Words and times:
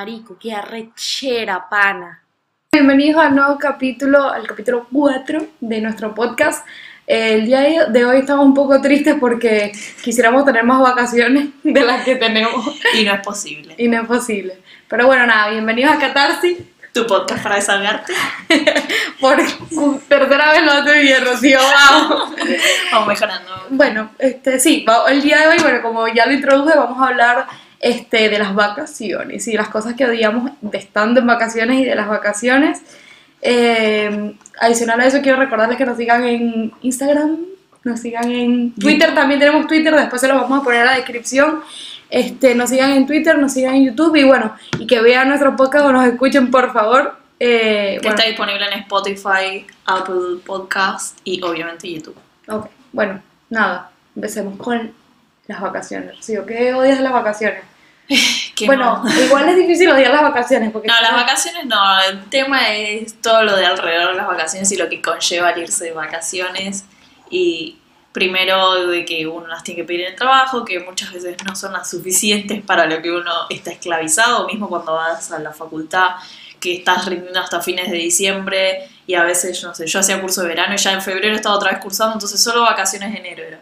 marico, 0.00 0.38
qué 0.40 0.54
arrechera, 0.54 1.68
pana. 1.68 2.22
Bienvenidos 2.72 3.22
al 3.22 3.34
nuevo 3.34 3.58
capítulo, 3.58 4.30
al 4.30 4.46
capítulo 4.46 4.86
4 4.90 5.46
de 5.60 5.80
nuestro 5.82 6.14
podcast. 6.14 6.66
El 7.06 7.44
día 7.44 7.84
de 7.84 8.04
hoy 8.06 8.20
estamos 8.20 8.46
un 8.46 8.54
poco 8.54 8.80
tristes 8.80 9.16
porque 9.20 9.72
quisiéramos 10.02 10.46
tener 10.46 10.64
más 10.64 10.80
vacaciones 10.80 11.50
de 11.62 11.82
las 11.82 12.02
que 12.02 12.16
tenemos 12.16 12.80
Y 12.94 13.04
no 13.04 13.12
es 13.12 13.20
posible. 13.20 13.74
y 13.76 13.88
no 13.88 14.00
es 14.00 14.08
posible. 14.08 14.62
Pero 14.88 15.06
bueno, 15.06 15.26
nada, 15.26 15.50
bienvenidos 15.50 15.92
a 15.92 15.98
Catarsis. 15.98 16.56
Tu 16.94 17.06
podcast 17.06 17.42
para 17.42 17.56
desahogarte. 17.56 18.14
Por 19.20 19.36
tercera 20.08 20.52
vez 20.52 20.62
lo 20.62 20.72
hace 20.72 20.98
bien, 21.02 21.22
Rocío. 21.26 21.58
Vamos. 21.60 22.30
Vamos 22.90 23.06
mejorando. 23.06 23.66
Bueno, 23.68 24.12
este, 24.18 24.58
sí, 24.60 24.86
el 25.08 25.20
día 25.20 25.40
de 25.40 25.48
hoy, 25.48 25.58
bueno, 25.60 25.82
como 25.82 26.08
ya 26.08 26.24
lo 26.24 26.32
introduje, 26.32 26.74
vamos 26.74 26.98
a 26.98 27.08
hablar 27.08 27.46
este, 27.80 28.28
de 28.28 28.38
las 28.38 28.54
vacaciones 28.54 29.48
y 29.48 29.54
las 29.54 29.68
cosas 29.68 29.94
que 29.94 30.04
odiamos 30.04 30.52
de 30.60 30.78
estando 30.78 31.20
en 31.20 31.26
vacaciones 31.26 31.80
y 31.80 31.84
de 31.84 31.94
las 31.94 32.08
vacaciones. 32.08 32.82
Eh, 33.42 34.34
adicional 34.60 35.00
a 35.00 35.06
eso, 35.06 35.22
quiero 35.22 35.38
recordarles 35.38 35.78
que 35.78 35.86
nos 35.86 35.96
sigan 35.96 36.24
en 36.24 36.72
Instagram, 36.82 37.38
nos 37.82 38.00
sigan 38.00 38.30
en 38.30 38.74
Twitter, 38.74 39.14
también 39.14 39.40
tenemos 39.40 39.66
Twitter, 39.66 39.94
después 39.94 40.20
se 40.20 40.28
los 40.28 40.40
vamos 40.40 40.60
a 40.60 40.62
poner 40.62 40.80
en 40.80 40.86
la 40.86 40.96
descripción. 40.96 41.60
Este, 42.10 42.54
nos 42.54 42.68
sigan 42.68 42.90
en 42.90 43.06
Twitter, 43.06 43.38
nos 43.38 43.52
sigan 43.52 43.76
en 43.76 43.86
YouTube 43.86 44.16
y 44.16 44.24
bueno, 44.24 44.54
y 44.78 44.86
que 44.86 45.00
vean 45.00 45.28
nuestro 45.28 45.56
podcast 45.56 45.86
o 45.86 45.92
nos 45.92 46.06
escuchen, 46.06 46.50
por 46.50 46.72
favor. 46.72 47.16
Eh, 47.38 47.92
Que 47.94 48.08
bueno, 48.08 48.16
está 48.18 48.28
disponible 48.28 48.66
en 48.66 48.80
Spotify, 48.80 49.66
Apple 49.86 50.40
Podcast 50.44 51.18
y 51.24 51.40
obviamente 51.42 51.90
YouTube. 51.90 52.16
Ok, 52.48 52.68
bueno, 52.92 53.22
nada, 53.48 53.90
empecemos 54.14 54.58
con 54.58 54.92
las 55.46 55.60
vacaciones. 55.60 56.16
Rocío, 56.16 56.44
¿qué 56.44 56.74
odias 56.74 56.98
de 56.98 57.04
las 57.04 57.12
vacaciones? 57.12 57.60
Bueno, 58.66 59.02
no. 59.02 59.24
igual 59.24 59.48
es 59.48 59.56
difícil 59.56 59.88
odiar 59.88 60.12
las 60.12 60.22
vacaciones 60.22 60.70
porque... 60.70 60.86
No, 60.86 60.94
las 61.00 61.12
vacaciones 61.12 61.64
no, 61.64 62.02
el 62.02 62.24
tema 62.28 62.68
es 62.76 63.14
todo 63.22 63.42
lo 63.42 63.56
de 63.56 63.64
alrededor 63.64 64.10
de 64.10 64.16
las 64.18 64.26
vacaciones 64.26 64.70
y 64.70 64.76
lo 64.76 64.86
que 64.88 65.00
conlleva 65.00 65.50
el 65.52 65.62
irse 65.62 65.84
de 65.84 65.92
vacaciones 65.92 66.84
y 67.30 67.78
primero 68.12 68.86
de 68.88 69.04
que 69.04 69.26
uno 69.26 69.46
las 69.46 69.62
tiene 69.62 69.80
que 69.80 69.86
pedir 69.86 70.00
en 70.02 70.06
el 70.08 70.16
trabajo, 70.16 70.64
que 70.64 70.80
muchas 70.80 71.12
veces 71.12 71.36
no 71.44 71.54
son 71.54 71.72
las 71.72 71.88
suficientes 71.88 72.62
para 72.62 72.86
lo 72.86 73.00
que 73.00 73.10
uno 73.10 73.32
está 73.48 73.70
esclavizado, 73.70 74.46
mismo 74.46 74.68
cuando 74.68 74.94
vas 74.94 75.30
a 75.30 75.38
la 75.38 75.52
facultad, 75.52 76.16
que 76.58 76.76
estás 76.76 77.06
rindiendo 77.06 77.40
hasta 77.40 77.60
fines 77.60 77.90
de 77.90 77.96
diciembre 77.96 78.88
y 79.06 79.14
a 79.14 79.22
veces, 79.22 79.62
no 79.62 79.74
sé, 79.74 79.86
yo 79.86 80.00
hacía 80.00 80.20
curso 80.20 80.42
de 80.42 80.48
verano 80.48 80.74
y 80.74 80.76
ya 80.76 80.92
en 80.92 81.00
febrero 81.00 81.34
estaba 81.34 81.56
otra 81.56 81.70
vez 81.70 81.80
cursando, 81.80 82.14
entonces 82.14 82.42
solo 82.42 82.62
vacaciones 82.62 83.12
de 83.12 83.18
enero 83.18 83.44
era 83.44 83.60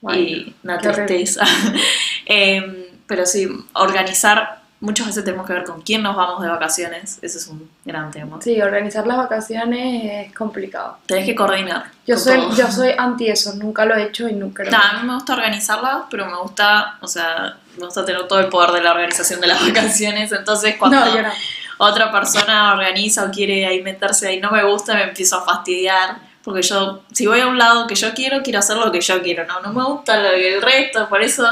Bueno, 0.00 0.20
y 0.20 0.54
una 0.62 0.78
tristeza. 0.78 1.44
Em, 2.26 2.87
pero 3.08 3.26
sí, 3.26 3.48
organizar, 3.72 4.60
muchas 4.80 5.06
veces 5.08 5.24
tenemos 5.24 5.46
que 5.46 5.54
ver 5.54 5.64
con 5.64 5.80
quién 5.82 6.02
nos 6.02 6.14
vamos 6.14 6.40
de 6.42 6.48
vacaciones, 6.48 7.18
ese 7.22 7.38
es 7.38 7.46
un 7.48 7.68
gran 7.84 8.12
tema. 8.12 8.38
Sí, 8.40 8.60
organizar 8.60 9.06
las 9.06 9.16
vacaciones 9.16 10.26
es 10.28 10.34
complicado. 10.34 10.98
Tenés 11.06 11.24
que 11.24 11.34
coordinar. 11.34 11.90
Yo 12.06 12.16
soy, 12.16 12.36
todo. 12.36 12.54
yo 12.54 12.70
soy 12.70 12.90
anti 12.96 13.28
eso, 13.28 13.54
nunca 13.54 13.84
lo 13.86 13.96
he 13.96 14.04
hecho 14.04 14.28
y 14.28 14.34
nunca 14.34 14.62
lo 14.62 14.70
No, 14.70 14.76
a 14.78 15.00
mí 15.00 15.08
me 15.08 15.14
gusta 15.14 15.32
organizarlas, 15.32 16.04
pero 16.10 16.26
me 16.26 16.36
gusta, 16.36 16.98
o 17.00 17.08
sea, 17.08 17.56
me 17.78 17.86
gusta 17.86 18.04
tener 18.04 18.28
todo 18.28 18.38
el 18.40 18.48
poder 18.48 18.70
de 18.72 18.82
la 18.82 18.92
organización 18.92 19.40
de 19.40 19.48
las 19.48 19.60
vacaciones, 19.66 20.30
entonces 20.30 20.76
cuando 20.78 21.00
No, 21.00 21.14
yo 21.14 21.22
no. 21.22 21.30
otra 21.78 22.12
persona 22.12 22.74
organiza 22.74 23.24
o 23.24 23.30
quiere 23.30 23.66
ahí 23.66 23.82
meterse 23.82 24.28
ahí 24.28 24.38
no 24.38 24.50
me 24.50 24.62
gusta, 24.64 24.94
me 24.94 25.04
empiezo 25.04 25.38
a 25.38 25.44
fastidiar. 25.44 26.28
Porque 26.44 26.62
yo, 26.62 27.02
si 27.12 27.26
voy 27.26 27.40
a 27.40 27.46
un 27.46 27.58
lado 27.58 27.86
que 27.86 27.94
yo 27.94 28.14
quiero, 28.14 28.42
quiero 28.42 28.60
hacer 28.60 28.76
lo 28.78 28.90
que 28.90 29.02
yo 29.02 29.20
quiero, 29.22 29.44
no, 29.44 29.60
no 29.60 29.72
me 29.72 29.84
gusta 29.84 30.16
lo 30.16 30.30
que 30.30 30.54
el 30.54 30.62
resto, 30.62 31.06
por 31.08 31.20
eso 31.20 31.44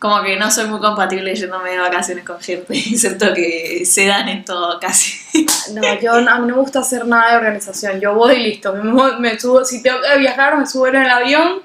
como 0.00 0.22
que 0.22 0.36
no 0.36 0.50
soy 0.50 0.66
muy 0.66 0.80
compatible 0.80 1.34
yéndome 1.34 1.72
de 1.72 1.78
vacaciones 1.78 2.24
con 2.24 2.40
gente, 2.40 2.72
excepto 2.92 3.34
que 3.34 3.84
se 3.84 4.06
dan 4.06 4.28
en 4.30 4.44
todo 4.44 4.80
casi. 4.80 5.20
No, 5.74 6.00
yo 6.00 6.14
a 6.14 6.20
mí 6.20 6.24
no 6.24 6.46
me 6.46 6.52
gusta 6.54 6.80
hacer 6.80 7.06
nada 7.06 7.32
de 7.32 7.36
organización. 7.36 8.00
Yo 8.00 8.14
voy 8.14 8.36
y 8.36 8.42
listo. 8.42 8.72
Me, 8.72 9.38
subo, 9.38 9.64
si 9.64 9.82
tengo 9.82 9.98
que 10.00 10.18
viajar, 10.18 10.58
me 10.58 10.66
subo 10.66 10.86
en 10.88 10.96
el 10.96 11.10
avión 11.10 11.62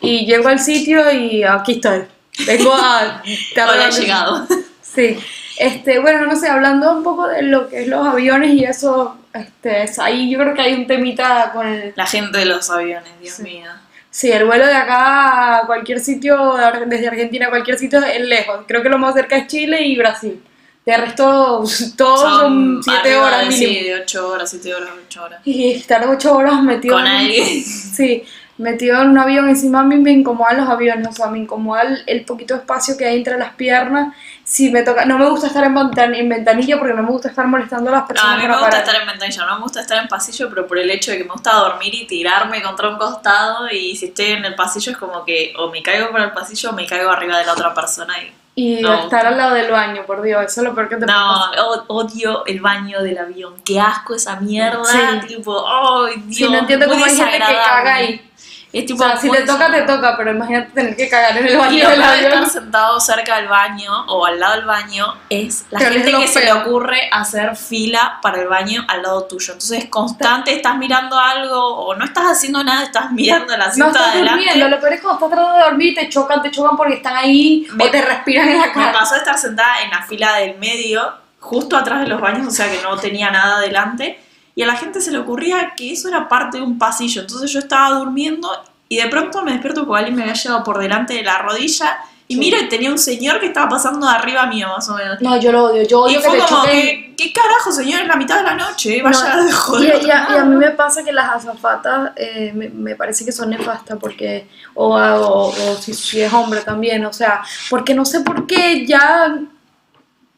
y 0.00 0.24
llego 0.24 0.48
al 0.48 0.58
sitio 0.58 1.12
y 1.12 1.44
aquí 1.44 1.72
estoy. 1.72 2.04
Vengo 2.46 2.72
a... 2.72 3.22
te 3.54 3.62
Hola, 3.62 3.90
llegado. 3.90 4.46
Sí, 4.80 5.18
este, 5.58 5.98
bueno, 5.98 6.26
no 6.26 6.34
sé, 6.34 6.48
hablando 6.48 6.96
un 6.96 7.02
poco 7.02 7.28
de 7.28 7.42
lo 7.42 7.68
que 7.68 7.82
es 7.82 7.88
los 7.88 8.06
aviones 8.06 8.54
y 8.54 8.64
eso, 8.64 9.18
este, 9.34 9.82
es 9.82 9.98
ahí 9.98 10.30
yo 10.30 10.38
creo 10.38 10.54
que 10.54 10.62
hay 10.62 10.74
un 10.74 10.86
temita 10.86 11.50
con 11.52 11.66
el, 11.66 11.92
La 11.94 12.06
gente 12.06 12.38
de 12.38 12.46
los 12.46 12.70
aviones, 12.70 13.10
Dios 13.20 13.34
Sí. 13.36 13.42
mío. 13.42 13.70
Sí, 14.16 14.32
el 14.32 14.46
vuelo 14.46 14.66
de 14.66 14.74
acá 14.74 15.58
a 15.58 15.66
cualquier 15.66 16.00
sitio, 16.00 16.54
desde 16.86 17.06
Argentina 17.06 17.48
a 17.48 17.50
cualquier 17.50 17.78
sitio 17.78 18.02
es 18.02 18.20
lejos, 18.22 18.60
creo 18.66 18.82
que 18.82 18.88
lo 18.88 18.96
más 18.96 19.14
cerca 19.14 19.36
es 19.36 19.46
Chile 19.46 19.82
y 19.82 19.98
Brasil, 19.98 20.42
de 20.86 20.96
resto 20.96 21.64
todos 21.96 22.20
son 22.20 22.80
7 22.82 23.00
arriba 23.00 23.26
horas 23.26 23.48
mínimo, 23.48 23.56
Sí, 23.72 23.84
de 23.84 23.94
8 24.02 24.28
horas, 24.28 24.50
7 24.50 24.74
horas, 24.74 24.90
8 25.06 25.22
horas. 25.24 25.40
y 25.44 25.72
estar 25.72 26.06
8 26.06 26.36
horas 26.36 26.62
metido 26.62 26.94
Con 26.96 27.06
en- 27.06 27.12
alguien. 27.16 27.64
Sí, 27.96 28.22
metido 28.58 29.02
en 29.02 29.08
un 29.10 29.18
avión, 29.18 29.48
encima 29.48 29.80
a 29.80 29.84
mí 29.84 29.96
me 29.96 30.12
incomodan 30.12 30.58
los 30.58 30.68
aviones, 30.68 31.08
o 31.08 31.12
sea, 31.12 31.26
me 31.26 31.38
incomoda 31.38 31.82
el, 31.82 32.02
el 32.06 32.24
poquito 32.24 32.54
espacio 32.54 32.96
que 32.96 33.04
hay 33.04 33.16
entre 33.16 33.36
las 33.36 33.54
piernas. 33.54 34.14
Si 34.44 34.70
me 34.70 34.82
toca, 34.82 35.04
no 35.06 35.18
me 35.18 35.28
gusta 35.28 35.48
estar 35.48 35.64
en, 35.64 35.74
ventan- 35.74 36.14
en 36.14 36.28
ventanilla 36.28 36.78
porque 36.78 36.94
no 36.94 37.02
me 37.02 37.10
gusta 37.10 37.28
estar 37.30 37.46
molestando 37.48 37.90
a 37.90 37.94
las 37.94 38.02
No, 38.02 38.06
personas. 38.08 38.34
a 38.34 38.36
mí 38.38 38.42
me 38.46 38.52
gusta 38.52 38.66
parar. 38.70 38.84
estar 38.86 39.00
en 39.02 39.06
ventanilla, 39.08 39.44
no 39.46 39.56
me 39.56 39.62
gusta 39.62 39.80
estar 39.80 39.98
en 40.00 40.08
pasillo, 40.08 40.48
pero 40.50 40.66
por 40.68 40.78
el 40.78 40.88
hecho 40.90 41.10
de 41.10 41.18
que 41.18 41.24
me 41.24 41.32
gusta 41.32 41.52
dormir 41.54 41.92
y 41.96 42.06
tirarme 42.06 42.62
contra 42.62 42.88
un 42.90 42.96
costado 42.96 43.68
y 43.70 43.96
si 43.96 44.06
estoy 44.06 44.26
en 44.26 44.44
el 44.44 44.54
pasillo 44.54 44.92
es 44.92 44.98
como 44.98 45.24
que 45.24 45.52
o 45.58 45.68
me 45.70 45.82
caigo 45.82 46.10
por 46.10 46.20
el 46.20 46.30
pasillo 46.30 46.70
o 46.70 46.72
me 46.74 46.86
caigo 46.86 47.10
arriba 47.10 47.38
de 47.38 47.44
la 47.46 47.52
otra 47.54 47.74
persona 47.74 48.14
y 48.22 48.30
Y 48.58 48.80
No. 48.80 49.02
estar 49.04 49.26
al 49.26 49.36
lado 49.36 49.54
del 49.54 49.70
baño, 49.70 50.04
por 50.06 50.22
Dios, 50.22 50.42
eso 50.46 50.62
es 50.62 50.66
lo 50.66 50.74
peor 50.74 50.88
que 50.88 50.96
te 50.96 51.04
no, 51.04 51.50
odio 51.88 52.46
el 52.46 52.60
baño 52.62 53.02
del 53.02 53.18
avión, 53.18 53.54
qué 53.62 53.78
asco 53.78 54.14
esa 54.14 54.40
mierda, 54.40 54.82
Sí. 54.82 55.26
tipo, 55.28 55.62
ay 55.68 56.14
Dios, 56.24 56.36
Sí, 56.36 56.48
no 56.48 56.58
entiendo 56.60 56.88
cómo 56.88 57.04
hay 57.04 57.14
gente 57.14 57.32
que 57.36 57.38
caga 57.38 57.94
ahí. 57.96 58.30
Es 58.72 58.82
O 58.82 58.86
tipo, 58.88 58.98
sea, 59.04 59.16
si 59.16 59.30
te 59.30 59.42
toca, 59.42 59.70
te 59.70 59.82
toca, 59.82 60.16
pero 60.18 60.32
imagínate 60.32 60.72
tener 60.72 60.96
que 60.96 61.08
cagar 61.08 61.38
en 61.38 61.46
el 61.46 61.54
Y 61.54 61.56
baño 61.56 61.84
lo 61.84 61.90
del 61.90 61.98
peor 62.00 62.10
de 62.10 62.16
estar 62.18 62.32
avión. 62.34 62.50
sentado 62.50 63.00
cerca 63.00 63.36
del 63.36 63.48
baño 63.48 64.04
o 64.08 64.26
al 64.26 64.38
lado 64.38 64.56
del 64.56 64.64
baño 64.66 65.14
es 65.30 65.64
la 65.70 65.78
Que 65.78 65.84
gente 65.86 66.08
es 66.08 66.12
lo 66.12 66.20
que 66.20 66.28
se 66.28 66.40
le 66.40 66.46
feo. 66.46 66.58
ocurre 66.58 67.08
hacer 67.12 67.56
fila 67.56 68.18
para 68.20 68.42
el 68.42 68.48
baño 68.48 68.84
al 68.88 69.02
lado 69.02 69.24
tuyo. 69.24 69.52
Entonces, 69.54 69.86
constante, 69.86 70.52
estás 70.54 70.76
mirando 70.76 71.18
algo 71.18 71.58
o 71.86 71.94
no 71.94 72.04
estás 72.04 72.24
haciendo 72.24 72.62
nada, 72.64 72.82
estás 72.82 73.12
mirando 73.12 73.56
la 73.56 73.68
No 73.68 73.72
cinta 73.72 73.88
estás 73.88 74.04
de 74.06 74.10
adelante. 74.18 74.44
durmiendo, 74.44 74.68
lo 74.68 74.80
peor 74.80 74.92
es 74.92 75.00
cuando 75.00 75.14
estás 75.24 75.30
tratando 75.38 75.58
de 75.58 75.64
dormir 75.70 75.86
y 75.88 75.94
te 75.94 76.08
chocan, 76.10 76.42
te 76.42 76.50
chocan 76.50 76.76
porque 76.76 76.94
están 76.94 77.16
ahí 77.16 77.66
Me- 77.72 77.84
o 77.84 77.90
te 77.90 78.02
respiran 78.02 78.48
en 78.48 78.60
la 78.60 78.66
Me 78.66 78.72
cara. 78.72 78.92
pasó 78.92 79.14
de 79.14 79.20
estar 79.20 79.38
sentada 79.38 79.80
en 79.82 79.90
la 79.90 80.02
fila 80.02 80.34
del 80.36 80.58
medio, 80.58 81.14
justo 81.40 81.76
atrás 81.76 82.00
de 82.00 82.08
los 82.08 82.20
baños, 82.20 82.46
o 82.48 82.50
sea 82.50 82.70
que 82.70 82.82
no 82.82 82.96
tenía 82.98 83.30
nada 83.30 83.56
adelante. 83.56 84.20
Y 84.56 84.62
a 84.62 84.66
la 84.66 84.74
gente 84.74 85.00
se 85.00 85.12
le 85.12 85.18
ocurría 85.18 85.74
que 85.76 85.92
eso 85.92 86.08
era 86.08 86.28
parte 86.28 86.56
de 86.56 86.64
un 86.64 86.78
pasillo. 86.78 87.20
Entonces 87.20 87.50
yo 87.52 87.58
estaba 87.60 87.90
durmiendo 87.98 88.48
y 88.88 88.96
de 88.96 89.06
pronto 89.08 89.42
me 89.42 89.52
despierto 89.52 89.86
porque 89.86 89.98
alguien 90.00 90.16
me 90.16 90.22
había 90.22 90.34
llevado 90.34 90.64
por 90.64 90.78
delante 90.78 91.14
de 91.14 91.22
la 91.22 91.38
rodilla. 91.38 91.98
Y 92.28 92.34
Sí. 92.34 92.40
miro 92.40 92.58
y 92.58 92.68
tenía 92.68 92.90
un 92.90 92.98
señor 92.98 93.38
que 93.38 93.46
estaba 93.46 93.68
pasando 93.68 94.04
de 94.08 94.12
arriba 94.14 94.46
mío, 94.46 94.66
más 94.68 94.88
o 94.88 94.94
menos. 94.94 95.20
No, 95.20 95.38
yo 95.38 95.52
lo 95.52 95.64
odio, 95.66 95.82
yo 95.86 96.08
Y 96.08 96.16
odio 96.16 96.22
que 96.22 96.28
fue 96.28 96.38
como. 96.48 96.62
¿qué, 96.64 97.14
¿qué 97.16 97.32
carajo, 97.32 97.70
señor? 97.70 98.00
En 98.00 98.08
la 98.08 98.16
mitad 98.16 98.38
de 98.38 98.42
la 98.44 98.54
noche, 98.54 99.00
vaya 99.00 99.36
No, 99.36 99.44
de 99.44 99.50
Y, 99.50 99.52
joder. 99.52 100.02
y 100.04 100.10
a, 100.10 100.26
y 100.34 100.38
a 100.38 100.44
mí 100.44 100.56
me 100.56 100.70
pasa 100.70 101.04
que 101.04 101.12
las 101.12 101.28
azafatas 101.36 102.10
eh, 102.16 102.50
me, 102.52 102.68
me 102.70 102.96
parece 102.96 103.24
que 103.24 103.30
son 103.30 103.50
nefastas 103.50 103.96
porque, 104.00 104.48
o, 104.74 104.96
o, 104.96 105.48
o 105.50 105.76
si, 105.76 105.94
si 105.94 106.20
es 106.20 106.32
hombre 106.32 106.62
también, 106.62 107.04
o 107.04 107.12
sea, 107.12 107.42
porque 107.70 107.94
no 107.94 108.04
sé 108.04 108.20
por 108.22 108.44
qué 108.46 108.84
ya, 108.86 109.38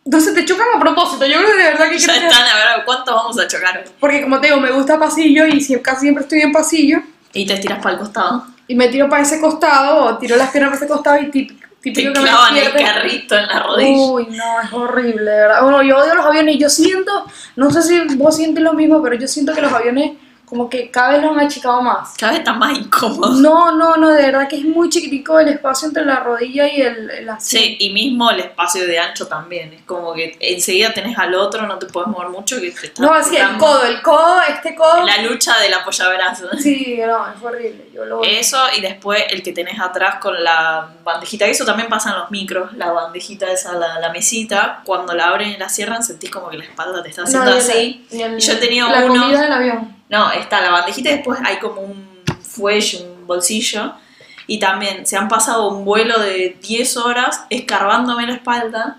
no 0.05 0.21
se 0.21 0.33
te 0.33 0.45
chocan 0.45 0.67
a 0.75 0.81
propósito, 0.81 1.25
yo 1.27 1.39
creo 1.39 1.51
que 1.57 1.63
de 1.63 1.69
verdad 1.71 1.89
que 1.91 1.99
Ya 1.99 2.13
¿cuántos 2.89 3.15
vamos 3.15 3.39
a 3.39 3.47
chocar? 3.47 3.85
porque 4.01 4.23
como 4.23 4.41
te 4.41 4.49
digo, 4.49 4.61
me 4.61 4.71
gusta 4.73 4.99
pasillo 4.99 5.47
y 5.47 5.61
si, 5.61 5.79
casi 5.81 6.01
siempre 6.03 6.23
estoy 6.25 6.41
en 6.41 6.53
pasillo 6.53 6.99
Y 7.33 7.47
te 7.47 7.55
estiras 7.55 7.79
para 7.83 7.95
el 7.95 7.99
costado. 8.01 8.47
y 8.67 8.75
me 8.75 8.89
tiro 8.89 9.09
para 9.09 9.23
ese 9.23 9.41
costado 9.41 10.05
o 10.07 10.19
tiro 10.19 10.37
las 10.37 10.51
piernas 10.51 10.71
para 10.73 10.85
ese 10.85 10.89
costado 10.93 11.19
y 11.19 11.27
tip- 11.31 11.59
Te 11.83 11.91
típico 11.93 12.13
que 12.15 12.21
me 12.21 12.27
clavan 12.29 12.57
el 12.57 12.73
carrito 12.73 13.37
en 13.37 13.47
la 13.47 13.61
rodilla. 13.63 13.91
Uy, 14.13 14.27
no, 14.31 14.61
es 14.61 14.73
horrible, 14.73 15.25
verdad. 15.31 15.63
Bueno, 15.63 15.83
yo 15.83 15.97
odio 15.99 16.15
los 16.17 16.27
aviones 16.27 16.57
y 16.57 16.59
yo 16.59 16.69
siento, 16.69 17.25
no 17.57 17.71
sé 17.71 17.83
si 17.83 18.17
vos 18.17 18.35
sientes 18.37 18.63
lo 18.65 18.73
mismo, 18.73 19.01
pero 19.03 19.15
yo 19.15 19.29
siento 19.29 19.53
que 19.55 19.63
los 19.63 19.73
aviones 19.73 20.13
como 20.49 20.71
que 20.71 20.91
cada 20.91 21.13
vez 21.13 21.23
los 21.23 21.33
han 21.33 21.41
achicado 21.41 21.83
más. 21.83 22.15
Cada 22.17 22.33
vez 22.33 22.41
está 22.41 22.53
más 22.53 22.77
incómodo. 22.79 23.33
No, 23.41 23.73
no, 23.77 23.97
no, 23.97 24.11
de 24.11 24.23
verdad 24.23 24.49
que 24.49 24.57
es 24.57 24.65
muy 24.65 24.89
chiquitico 24.89 25.39
el 25.39 25.49
espacio 25.49 25.89
entre 25.89 26.05
la 26.05 26.21
rodilla 26.21 26.67
y 26.73 26.81
el, 26.81 27.11
el. 27.11 27.31
Sí, 27.39 27.77
y 27.79 27.91
mismo 27.91 28.31
el 28.31 28.41
espacio 28.41 28.87
de 28.87 28.99
ancho 28.99 29.27
también. 29.27 29.73
Es 29.75 29.83
como 29.83 30.15
que 30.15 30.37
enseguida 30.41 30.93
tenés 30.95 31.19
al 31.19 31.35
otro, 31.35 31.67
no 31.67 31.79
te 31.79 31.87
puedes 31.87 32.09
mover 32.09 32.29
mucho. 32.29 32.61
Que 32.61 32.71
te 32.71 32.87
está 32.87 33.03
No, 33.03 33.13
así 33.13 33.37
el 33.37 33.57
codo, 33.59 33.85
el 33.85 34.01
codo, 34.03 34.41
este 34.49 34.75
codo. 34.75 35.05
La 35.05 35.23
lucha 35.23 35.59
del 35.59 35.75
apoyabrazo. 35.75 36.49
Sí, 36.59 37.01
no, 37.07 37.27
es 37.29 37.43
horrible. 37.43 37.89
Yo 37.95 38.05
lo. 38.05 38.23
Eso 38.23 38.59
y 38.77 38.81
después 38.81 39.25
el 39.31 39.43
que 39.43 39.53
tenés 39.53 39.79
atrás 39.81 40.17
con 40.21 40.43
la 40.43 40.89
bandejita. 41.05 41.47
Eso 41.47 41.65
también 41.65 41.89
pasa 41.89 42.11
en 42.11 42.19
los 42.19 42.31
micros. 42.31 42.73
La 42.75 42.91
bandejita 42.91 43.51
esa, 43.51 43.75
la, 43.75 43.99
la 44.01 44.11
mesita. 44.11 44.83
Cuando 44.85 45.15
la 45.15 45.29
abren 45.29 45.51
y 45.51 45.57
la 45.57 45.69
cierran, 45.69 46.03
sentís 46.03 46.31
como 46.31 46.49
que 46.49 46.59
la 46.59 46.65
espalda 46.65 47.03
te 47.03 47.11
está 47.11 47.23
haciendo 47.23 47.53
así. 47.53 48.07
y 48.11 48.19
Yo 48.39 48.53
he 48.53 48.57
tenido 48.57 48.89
la 48.89 49.07
comida 49.07 49.43
del 49.43 49.53
avión. 49.53 49.98
No, 50.11 50.31
está 50.33 50.61
la 50.61 50.71
bandejita 50.71 51.11
y 51.11 51.15
después 51.17 51.39
hay 51.45 51.59
como 51.59 51.83
un 51.83 52.09
fuelle, 52.43 53.03
un 53.03 53.27
bolsillo. 53.27 53.93
Y 54.47 54.59
también 54.59 55.07
se 55.07 55.17
han 55.17 55.29
pasado 55.29 55.69
un 55.69 55.85
vuelo 55.85 56.19
de 56.19 56.57
10 56.63 56.97
horas 56.97 57.45
escarbándome 57.51 58.27
la 58.27 58.33
espalda 58.35 58.97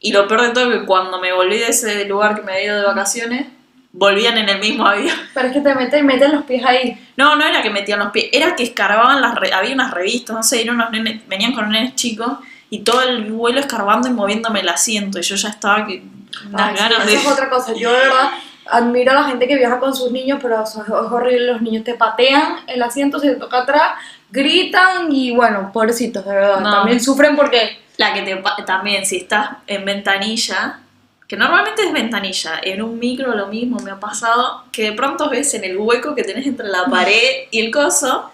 Y 0.00 0.12
lo 0.12 0.26
peor 0.26 0.42
de 0.42 0.48
todo 0.50 0.72
es 0.72 0.80
que 0.80 0.86
cuando 0.86 1.20
me 1.20 1.32
volví 1.32 1.56
de 1.58 1.68
ese 1.68 2.04
lugar 2.06 2.34
que 2.34 2.42
me 2.42 2.52
había 2.52 2.64
ido 2.64 2.76
de 2.78 2.86
vacaciones, 2.86 3.46
volvían 3.92 4.36
en 4.38 4.48
el 4.48 4.58
mismo 4.58 4.84
avión. 4.84 5.16
Pero 5.34 5.46
es 5.46 5.52
que 5.54 5.60
te 5.60 5.74
meten, 5.76 6.04
meten 6.04 6.32
los 6.32 6.42
pies 6.44 6.64
ahí. 6.66 6.98
No, 7.16 7.36
no 7.36 7.44
era 7.44 7.62
que 7.62 7.70
metían 7.70 8.00
los 8.00 8.10
pies, 8.10 8.30
era 8.32 8.56
que 8.56 8.64
escarbaban 8.64 9.20
las 9.20 9.36
re- 9.36 9.52
había 9.52 9.72
unas 9.74 9.92
revistas, 9.92 10.34
no 10.34 10.42
sé, 10.42 10.62
eran 10.62 10.74
unos 10.74 10.90
nenes- 10.90 11.22
venían 11.28 11.52
con 11.52 11.68
nenes 11.70 11.94
chicos 11.94 12.32
y 12.68 12.80
todo 12.80 13.02
el 13.02 13.30
vuelo 13.30 13.60
escarbando 13.60 14.08
y 14.08 14.12
moviéndome 14.12 14.60
el 14.60 14.68
asiento. 14.68 15.20
Y 15.20 15.22
yo 15.22 15.36
ya 15.36 15.50
estaba 15.50 15.86
que 15.86 16.02
unas 16.48 16.70
Ay, 16.70 16.76
sí, 16.76 16.82
ganas 16.82 16.98
eso 16.98 17.06
de. 17.06 17.14
es 17.14 17.26
otra 17.28 17.48
cosa. 17.48 17.72
Yo 17.74 17.92
de 17.92 17.98
verdad 17.98 18.30
admiro 18.66 19.12
a 19.12 19.14
la 19.14 19.24
gente 19.24 19.46
que 19.46 19.56
viaja 19.56 19.78
con 19.78 19.94
sus 19.94 20.10
niños, 20.10 20.38
pero 20.42 20.62
eso 20.62 20.82
es 20.82 20.90
horrible. 20.90 21.52
Los 21.52 21.62
niños 21.62 21.84
te 21.84 21.94
patean 21.94 22.58
el 22.66 22.82
asiento, 22.82 23.18
se 23.18 23.30
te 23.30 23.36
toca 23.36 23.58
atrás, 23.58 23.92
gritan 24.30 25.10
y 25.10 25.34
bueno, 25.34 25.70
pobrecitos, 25.72 26.24
de 26.24 26.34
verdad. 26.34 26.60
No. 26.60 26.70
También 26.70 27.00
sufren 27.00 27.36
porque 27.36 27.78
La 27.96 28.14
que 28.14 28.22
te 28.22 28.42
también, 28.64 29.04
si 29.04 29.18
estás 29.18 29.50
en 29.66 29.84
ventanilla, 29.84 30.80
que 31.28 31.36
normalmente 31.36 31.82
es 31.82 31.92
ventanilla, 31.92 32.60
en 32.62 32.82
un 32.82 32.98
micro 32.98 33.34
lo 33.34 33.46
mismo 33.46 33.78
me 33.80 33.90
ha 33.90 34.00
pasado, 34.00 34.64
que 34.70 34.82
de 34.84 34.92
pronto 34.92 35.30
ves 35.30 35.54
en 35.54 35.64
el 35.64 35.76
hueco 35.76 36.14
que 36.14 36.24
tenés 36.24 36.46
entre 36.46 36.68
la 36.68 36.86
pared 36.86 37.46
y 37.50 37.60
el 37.60 37.70
coso, 37.70 38.30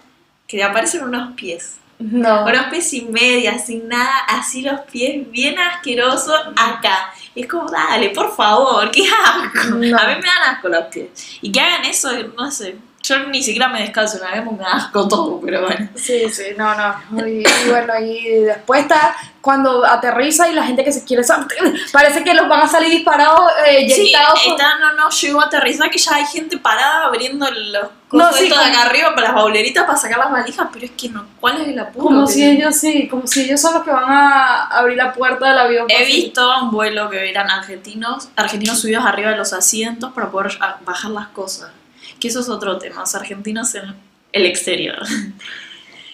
que 0.47 0.57
te 0.57 0.63
aparecen 0.63 1.03
unos 1.03 1.33
pies. 1.33 1.78
No. 1.99 2.45
Pies 2.71 2.89
sin 2.89 3.11
medias, 3.11 3.65
sin 3.65 3.87
nada, 3.87 4.19
así 4.27 4.61
los 4.61 4.79
pies 4.81 5.29
bien 5.29 5.59
asquerosos 5.59 6.39
acá. 6.55 7.13
Y 7.35 7.41
es 7.41 7.47
como, 7.47 7.69
dale, 7.69 8.09
por 8.11 8.35
favor, 8.35 8.89
qué 8.91 9.03
asco. 9.07 9.75
No. 9.75 9.97
A 9.97 10.07
mí 10.07 10.15
me 10.15 10.27
dan 10.27 10.55
asco 10.55 10.69
los 10.69 10.85
pies. 10.85 11.09
Y 11.41 11.51
que 11.51 11.59
hagan 11.59 11.85
eso, 11.85 12.09
no 12.37 12.49
sé. 12.49 12.77
Yo 13.01 13.17
ni 13.27 13.41
siquiera 13.41 13.67
me 13.69 13.81
descalzo 13.81 14.17
una 14.17 14.31
vez 14.31 14.51
me 14.51 14.65
asco 14.65 15.07
todo, 15.07 15.39
pero 15.41 15.61
bueno. 15.65 15.89
Sí, 15.95 16.29
sí, 16.29 16.43
no, 16.57 16.75
no. 16.75 17.27
Y, 17.27 17.43
y 17.43 17.69
bueno, 17.69 17.93
y 17.99 18.29
después 18.41 18.81
está 18.81 19.15
cuando 19.41 19.85
aterriza 19.85 20.49
y 20.49 20.53
la 20.53 20.63
gente 20.63 20.83
que 20.83 20.91
se 20.91 21.05
quiere 21.05 21.23
sal- 21.23 21.47
parece 21.93 22.23
que 22.23 22.33
los 22.33 22.47
van 22.49 22.61
a 22.61 22.67
salir 22.67 22.89
disparados, 22.91 23.39
eh, 23.67 23.89
Sí, 23.89 24.13
está, 24.13 24.77
no, 24.79 24.93
no, 24.95 25.09
llegó 25.09 25.41
a 25.41 25.45
aterrizar 25.45 25.89
que 25.89 25.97
ya 25.97 26.15
hay 26.15 26.25
gente 26.25 26.57
parada 26.57 27.05
abriendo 27.05 27.49
los 27.49 27.89
No, 28.11 28.33
sí, 28.33 28.49
de 28.49 28.53
acá 28.55 28.83
arriba 28.83 29.15
para 29.15 29.27
las 29.27 29.33
bauleritas 29.35 29.85
para 29.85 29.97
sacar 29.97 30.19
las 30.19 30.31
valijas, 30.31 30.67
pero 30.73 30.85
es 30.85 30.91
que 30.91 31.07
no, 31.09 31.25
¿cuál 31.39 31.61
es 31.61 31.69
el 31.69 31.79
apuro? 31.79 32.05
Como 32.05 32.27
si 32.27 32.35
tienen? 32.35 32.57
ellos, 32.57 32.75
sí, 32.75 33.07
como 33.07 33.25
si 33.25 33.43
ellos 33.45 33.61
son 33.61 33.75
los 33.75 33.83
que 33.83 33.91
van 33.91 34.11
a 34.11 34.65
abrir 34.67 34.97
la 34.97 35.13
puerta 35.13 35.47
del 35.47 35.57
avión. 35.57 35.85
He 35.89 35.99
fácil. 35.99 36.15
visto 36.23 36.51
un 36.61 36.71
vuelo 36.71 37.09
que 37.09 37.29
eran 37.29 37.49
argentinos, 37.49 38.27
argentinos 38.35 38.79
subidos 38.81 39.05
arriba 39.05 39.31
de 39.31 39.37
los 39.37 39.53
asientos 39.53 40.11
para 40.13 40.29
poder 40.29 40.57
bajar 40.85 41.11
las 41.11 41.29
cosas. 41.29 41.71
Que 42.19 42.27
eso 42.27 42.39
es 42.41 42.49
otro 42.49 42.77
tema, 42.77 43.01
los 43.01 43.15
argentinos 43.15 43.73
en 43.75 43.95
el 44.33 44.45
exterior. 44.45 44.97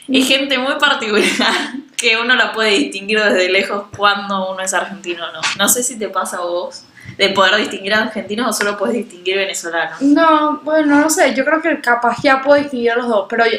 Es 0.07 0.27
gente 0.27 0.57
muy 0.59 0.75
particular 0.75 1.23
que 1.97 2.17
uno 2.17 2.35
la 2.35 2.51
puede 2.51 2.71
distinguir 2.71 3.19
desde 3.21 3.49
lejos 3.49 3.85
cuando 3.97 4.51
uno 4.51 4.61
es 4.61 4.73
argentino 4.73 5.25
o 5.27 5.31
no. 5.33 5.41
No 5.57 5.67
sé 5.69 5.81
si 5.83 5.97
te 5.97 6.09
pasa 6.09 6.37
a 6.37 6.41
vos 6.41 6.83
de 7.17 7.29
poder 7.29 7.55
distinguir 7.57 7.93
a 7.93 8.03
argentinos 8.03 8.47
o 8.49 8.53
solo 8.53 8.77
puedes 8.77 8.95
distinguir 8.95 9.37
venezolanos. 9.37 10.01
No, 10.01 10.59
bueno, 10.63 10.99
no 10.99 11.09
sé, 11.09 11.33
yo 11.33 11.43
creo 11.45 11.61
que 11.61 11.79
capaz 11.81 12.17
ya 12.21 12.41
puedo 12.43 12.61
distinguir 12.61 12.91
a 12.91 12.95
los 12.97 13.07
dos, 13.07 13.25
pero, 13.29 13.45
yo- 13.45 13.57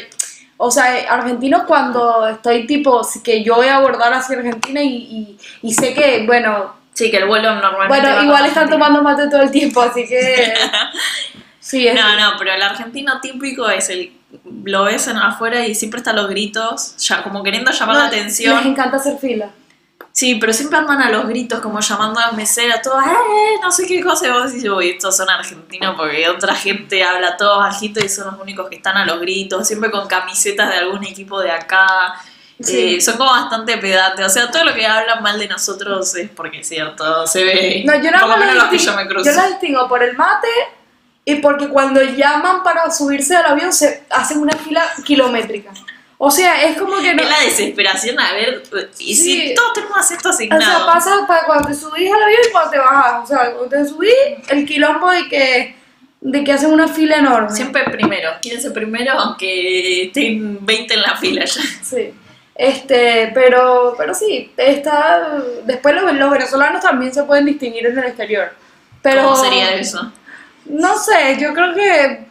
o 0.59 0.71
sea, 0.71 0.85
argentinos 1.13 1.63
cuando 1.63 2.27
estoy 2.27 2.65
tipo, 2.65 3.03
si 3.03 3.21
que 3.21 3.43
yo 3.43 3.55
voy 3.55 3.67
a 3.67 3.75
abordar 3.77 4.13
hacia 4.13 4.37
Argentina 4.37 4.81
y, 4.81 4.87
y, 4.95 5.37
y 5.61 5.73
sé 5.73 5.93
que, 5.93 6.25
bueno, 6.25 6.75
Sí, 6.93 7.11
que 7.11 7.17
el 7.17 7.27
vuelo 7.27 7.53
normalmente. 7.53 7.87
bueno, 8.09 8.23
igual 8.23 8.45
están 8.47 8.67
tomando 8.71 9.03
mate 9.03 9.29
todo 9.29 9.41
el 9.43 9.51
tiempo, 9.51 9.81
así 9.81 10.07
que, 10.07 10.51
sí, 11.67 11.87
es, 11.87 11.95
No, 11.95 12.15
no, 12.15 12.37
pero 12.37 12.53
el 12.53 12.61
argentino 12.61 13.19
típico 13.21 13.69
es 13.69 13.89
el. 13.89 14.13
Lo 14.63 14.83
ves 14.85 15.07
en 15.07 15.17
afuera 15.17 15.65
y 15.65 15.73
siempre 15.75 15.99
están 15.99 16.15
los 16.15 16.27
gritos, 16.27 16.95
ya 16.97 17.23
como 17.23 17.43
queriendo 17.43 17.71
llamar 17.71 17.95
no, 17.95 18.01
la 18.01 18.07
atención. 18.07 18.57
Les 18.57 18.65
encanta 18.65 18.97
hacer 18.97 19.17
fila. 19.17 19.51
Sí, 20.11 20.35
pero 20.35 20.51
siempre 20.51 20.79
andan 20.79 20.99
a 20.99 21.11
los 21.11 21.27
gritos, 21.27 21.59
como 21.59 21.79
llamando 21.79 22.19
a 22.19 22.27
las 22.27 22.33
meseras, 22.33 22.81
todos, 22.81 23.05
¡eh! 23.05 23.59
No 23.61 23.71
sé 23.71 23.85
qué 23.85 24.01
cosa. 24.01 24.27
Y 24.27 24.31
vos 24.31 24.51
decís, 24.51 24.67
uy, 24.67 24.89
estos 24.89 25.15
son 25.15 25.29
argentinos 25.29 25.95
porque 25.95 26.27
otra 26.27 26.55
gente 26.55 27.03
habla 27.03 27.37
todo 27.37 27.59
bajito 27.59 28.03
y 28.03 28.09
son 28.09 28.31
los 28.31 28.41
únicos 28.41 28.67
que 28.67 28.77
están 28.77 28.97
a 28.97 29.05
los 29.05 29.19
gritos, 29.19 29.67
siempre 29.67 29.91
con 29.91 30.07
camisetas 30.07 30.69
de 30.69 30.77
algún 30.77 31.03
equipo 31.05 31.39
de 31.39 31.51
acá. 31.51 32.15
Sí. 32.59 32.95
Eh, 32.95 33.01
son 33.01 33.17
como 33.17 33.29
bastante 33.29 33.77
pedantes. 33.77 34.25
O 34.25 34.29
sea, 34.29 34.49
todo 34.49 34.63
lo 34.63 34.73
que 34.73 34.87
hablan 34.87 35.21
mal 35.21 35.37
de 35.37 35.47
nosotros 35.47 36.15
es 36.15 36.31
porque 36.31 36.61
es 36.61 36.67
cierto, 36.67 37.27
se 37.27 37.43
ve. 37.43 37.83
No, 37.85 37.93
yo 37.95 38.09
nada 38.09 38.21
Por 38.21 38.29
lo 38.31 38.37
menos 38.37 38.55
la 38.55 38.63
los 38.63 38.71
que 38.71 38.79
yo 38.79 38.95
me 38.95 39.07
cruzo. 39.07 39.29
yo 39.29 39.35
la 39.35 39.47
distingo 39.49 39.87
por 39.87 40.01
el 40.01 40.17
mate 40.17 40.47
y 41.29 41.35
porque 41.35 41.67
cuando 41.67 42.01
llaman 42.01 42.63
para 42.63 42.89
subirse 42.89 43.35
al 43.35 43.45
avión 43.47 43.73
se 43.73 44.03
hacen 44.09 44.39
una 44.39 44.55
fila 44.55 44.81
kilométrica. 45.03 45.71
O 46.17 46.31
sea, 46.31 46.63
es 46.63 46.77
como 46.77 46.95
que 47.01 47.13
no... 47.13 47.21
Es 47.21 47.29
la 47.29 47.39
desesperación 47.41 48.17
a 48.17 48.31
ver. 48.31 48.63
Y 48.97 49.13
Sí. 49.13 49.41
si 49.49 49.53
todos 49.53 49.73
tenemos 49.73 49.97
asiento 49.97 50.29
O 50.29 50.31
asignado. 50.31 50.61
sea, 50.61 50.85
pasa 50.85 51.11
para 51.27 51.43
cuando 51.45 51.67
te 51.67 51.73
subís 51.75 52.09
al 52.13 52.23
avión 52.23 52.39
y 52.47 52.51
cuando 52.53 52.71
te 52.71 52.77
bajas. 52.79 53.23
O 53.25 53.27
sea, 53.27 53.51
cuando 53.51 53.67
te 53.67 53.85
subís, 53.85 54.13
el 54.47 54.65
quilombo 54.65 55.11
de 55.11 55.27
que, 55.27 55.75
de 56.21 56.43
que 56.45 56.53
hacen 56.53 56.71
una 56.71 56.87
fila 56.87 57.17
enorme. 57.17 57.49
Siempre 57.51 57.83
primero. 57.91 58.31
Quieren 58.41 58.61
ser 58.61 58.71
primero 58.71 59.11
aunque 59.19 60.05
estén 60.05 60.65
20 60.65 60.93
en 60.93 61.01
la 61.01 61.17
fila 61.17 61.43
ya. 61.43 61.61
Sí. 61.83 62.13
Este, 62.55 63.31
pero, 63.33 63.95
pero 63.97 64.13
sí, 64.15 64.51
está, 64.55 65.39
después 65.65 65.93
los, 65.93 66.11
los 66.13 66.31
venezolanos 66.31 66.81
también 66.81 67.13
se 67.13 67.23
pueden 67.23 67.43
distinguir 67.45 67.85
en 67.85 67.99
el 67.99 68.05
exterior. 68.05 68.53
Pero, 69.01 69.23
¿Cómo 69.25 69.35
sería 69.35 69.73
eso? 69.75 70.09
No 70.69 70.97
sé, 70.97 71.37
yo 71.39 71.53
creo 71.53 71.73
que 71.73 72.27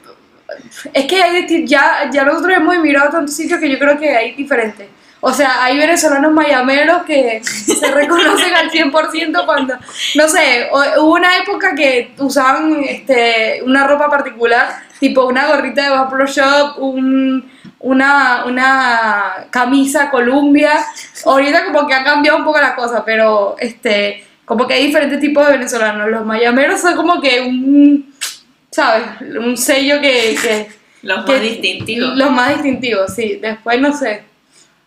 es 0.93 1.07
que 1.07 1.23
hay 1.23 1.67
ya, 1.67 2.09
ya 2.11 2.25
nosotros 2.25 2.57
hemos 2.57 2.75
emigrado 2.75 3.09
a 3.09 3.13
tantos 3.13 3.35
sitios 3.35 3.61
que 3.61 3.71
yo 3.71 3.79
creo 3.79 3.99
que 3.99 4.17
hay 4.17 4.35
diferentes. 4.35 4.89
O 5.21 5.33
sea, 5.33 5.65
hay 5.65 5.79
venezolanos 5.79 6.33
mayameros 6.33 7.03
que 7.03 7.43
se 7.43 7.91
reconocen 7.91 8.55
al 8.55 8.71
100% 8.71 9.45
cuando, 9.47 9.75
no 10.15 10.29
sé, 10.29 10.69
hubo 10.99 11.15
una 11.15 11.39
época 11.39 11.75
que 11.75 12.13
usaban 12.19 12.85
este, 12.87 13.63
una 13.65 13.87
ropa 13.87 14.11
particular, 14.11 14.83
tipo 15.01 15.27
una 15.27 15.47
gorrita 15.47 15.85
de 15.85 15.91
Vapor 15.91 16.29
Shop, 16.29 16.79
un, 16.79 17.51
una, 17.81 18.45
una 18.45 19.47
camisa 19.51 20.11
Columbia. 20.11 20.85
Ahorita 21.25 21.65
como 21.65 21.87
que 21.87 21.95
ha 21.95 22.05
cambiado 22.05 22.39
un 22.39 22.45
poco 22.45 22.61
la 22.61 22.77
cosa, 22.77 23.05
pero 23.05 23.57
este, 23.59 24.25
como 24.45 24.67
que 24.67 24.75
hay 24.75 24.87
diferentes 24.87 25.19
tipos 25.19 25.45
de 25.47 25.53
venezolanos. 25.55 26.09
Los 26.09 26.25
mayameros 26.25 26.81
son 26.81 26.95
como 26.95 27.21
que 27.21 27.41
un, 27.41 28.15
¿sabes? 28.77 29.07
Un 29.39 29.57
sello 29.57 30.01
que... 30.01 30.37
que 30.41 30.69
Los 31.03 31.25
que- 31.25 31.33
más 31.33 31.41
distintivos. 31.41 32.17
Los 32.17 32.31
más 32.31 32.49
distintivos, 32.55 33.15
sí. 33.15 33.39
Después 33.41 33.81
no 33.81 33.93
sé. 33.97 34.25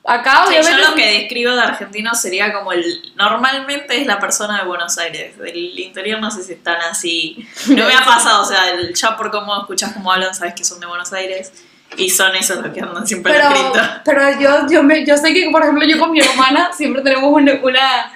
Acá 0.05 0.45
Sí, 0.47 0.53
yo 0.55 0.59
obviamente... 0.61 0.89
lo 0.89 0.95
que 0.95 1.05
describo 1.19 1.51
de 1.55 1.61
argentino 1.61 2.13
sería 2.15 2.51
como 2.53 2.71
el. 2.73 3.13
Normalmente 3.15 3.99
es 4.01 4.07
la 4.07 4.19
persona 4.19 4.59
de 4.59 4.65
Buenos 4.67 4.97
Aires. 4.97 5.37
Del 5.37 5.79
interior 5.79 6.19
no 6.19 6.29
sé 6.31 6.43
si 6.43 6.53
están 6.53 6.77
así. 6.89 7.47
No 7.67 7.85
me 7.85 7.93
ha 7.93 8.03
pasado, 8.03 8.41
o 8.41 8.45
sea, 8.45 8.69
el- 8.71 8.93
ya 8.93 9.15
por 9.15 9.29
cómo 9.31 9.57
escuchas 9.61 9.93
cómo 9.93 10.11
hablan, 10.11 10.33
sabes 10.33 10.53
que 10.55 10.63
son 10.63 10.79
de 10.79 10.87
Buenos 10.87 11.13
Aires. 11.13 11.51
Y 11.97 12.09
son 12.09 12.35
esos 12.35 12.57
los 12.63 12.71
que 12.73 12.81
andan 12.81 13.05
siempre 13.07 13.33
pero, 13.33 13.73
pero 14.05 14.39
yo, 14.39 14.67
yo, 14.69 14.83
me, 14.83 15.03
yo 15.05 15.17
sé 15.17 15.33
que, 15.33 15.49
por 15.51 15.63
ejemplo, 15.63 15.87
yo 15.87 15.97
con 15.97 16.11
mi 16.11 16.19
hermana 16.19 16.69
siempre 16.77 17.01
tenemos 17.01 17.31
una, 17.33 17.53
una, 17.63 18.11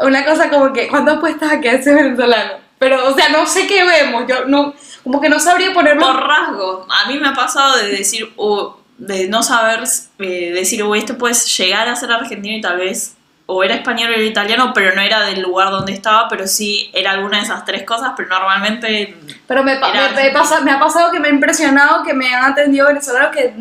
una 0.00 0.24
cosa 0.26 0.50
como 0.50 0.72
que, 0.74 0.88
¿cuándo 0.88 1.12
apuestas 1.12 1.52
a 1.52 1.60
que 1.60 1.68
ese 1.70 1.90
es 1.90 1.96
venezolano? 1.96 2.52
Pero, 2.78 3.08
o 3.08 3.14
sea, 3.14 3.30
no 3.30 3.46
sé 3.46 3.66
qué 3.66 3.82
vemos, 3.82 4.24
yo 4.28 4.44
no, 4.44 4.74
como 5.04 5.20
que 5.20 5.28
no 5.28 5.38
sabría 5.38 5.72
ponerlo... 5.72 6.04
Por 6.06 6.26
rasgos. 6.26 6.86
A 6.90 7.08
mí 7.08 7.18
me 7.18 7.28
ha 7.28 7.34
pasado 7.34 7.76
de 7.76 7.88
decir, 7.88 8.32
uh, 8.36 8.70
de 8.98 9.28
no 9.28 9.42
saber, 9.42 9.84
eh, 10.18 10.50
decir, 10.52 10.82
uy, 10.82 10.98
este 10.98 11.14
puede 11.14 11.34
llegar 11.34 11.88
a 11.88 11.94
ser 11.94 12.10
argentino 12.10 12.56
y 12.56 12.60
tal 12.60 12.78
vez, 12.78 13.14
o 13.46 13.62
era 13.62 13.74
español 13.74 14.10
o 14.10 14.14
era 14.14 14.22
italiano, 14.24 14.72
pero 14.74 14.94
no 14.94 15.02
era 15.02 15.20
del 15.26 15.42
lugar 15.42 15.70
donde 15.70 15.92
estaba, 15.92 16.28
pero 16.28 16.46
sí 16.46 16.90
era 16.94 17.10
alguna 17.12 17.36
de 17.38 17.44
esas 17.44 17.64
tres 17.64 17.82
cosas, 17.84 18.12
pero 18.16 18.28
normalmente 18.30 19.16
Pero 19.46 19.62
me, 19.62 19.76
pa- 19.76 19.92
me, 19.92 20.22
me 20.22 20.30
pasa- 20.30 20.60
me 20.60 20.70
ha 20.70 20.78
pasado 20.80 21.12
que 21.12 21.20
me 21.20 21.28
ha 21.28 21.32
impresionado 21.32 22.02
que 22.02 22.14
me 22.14 22.34
han 22.34 22.52
atendido 22.52 22.86
venezolanos 22.86 23.30
que... 23.30 23.52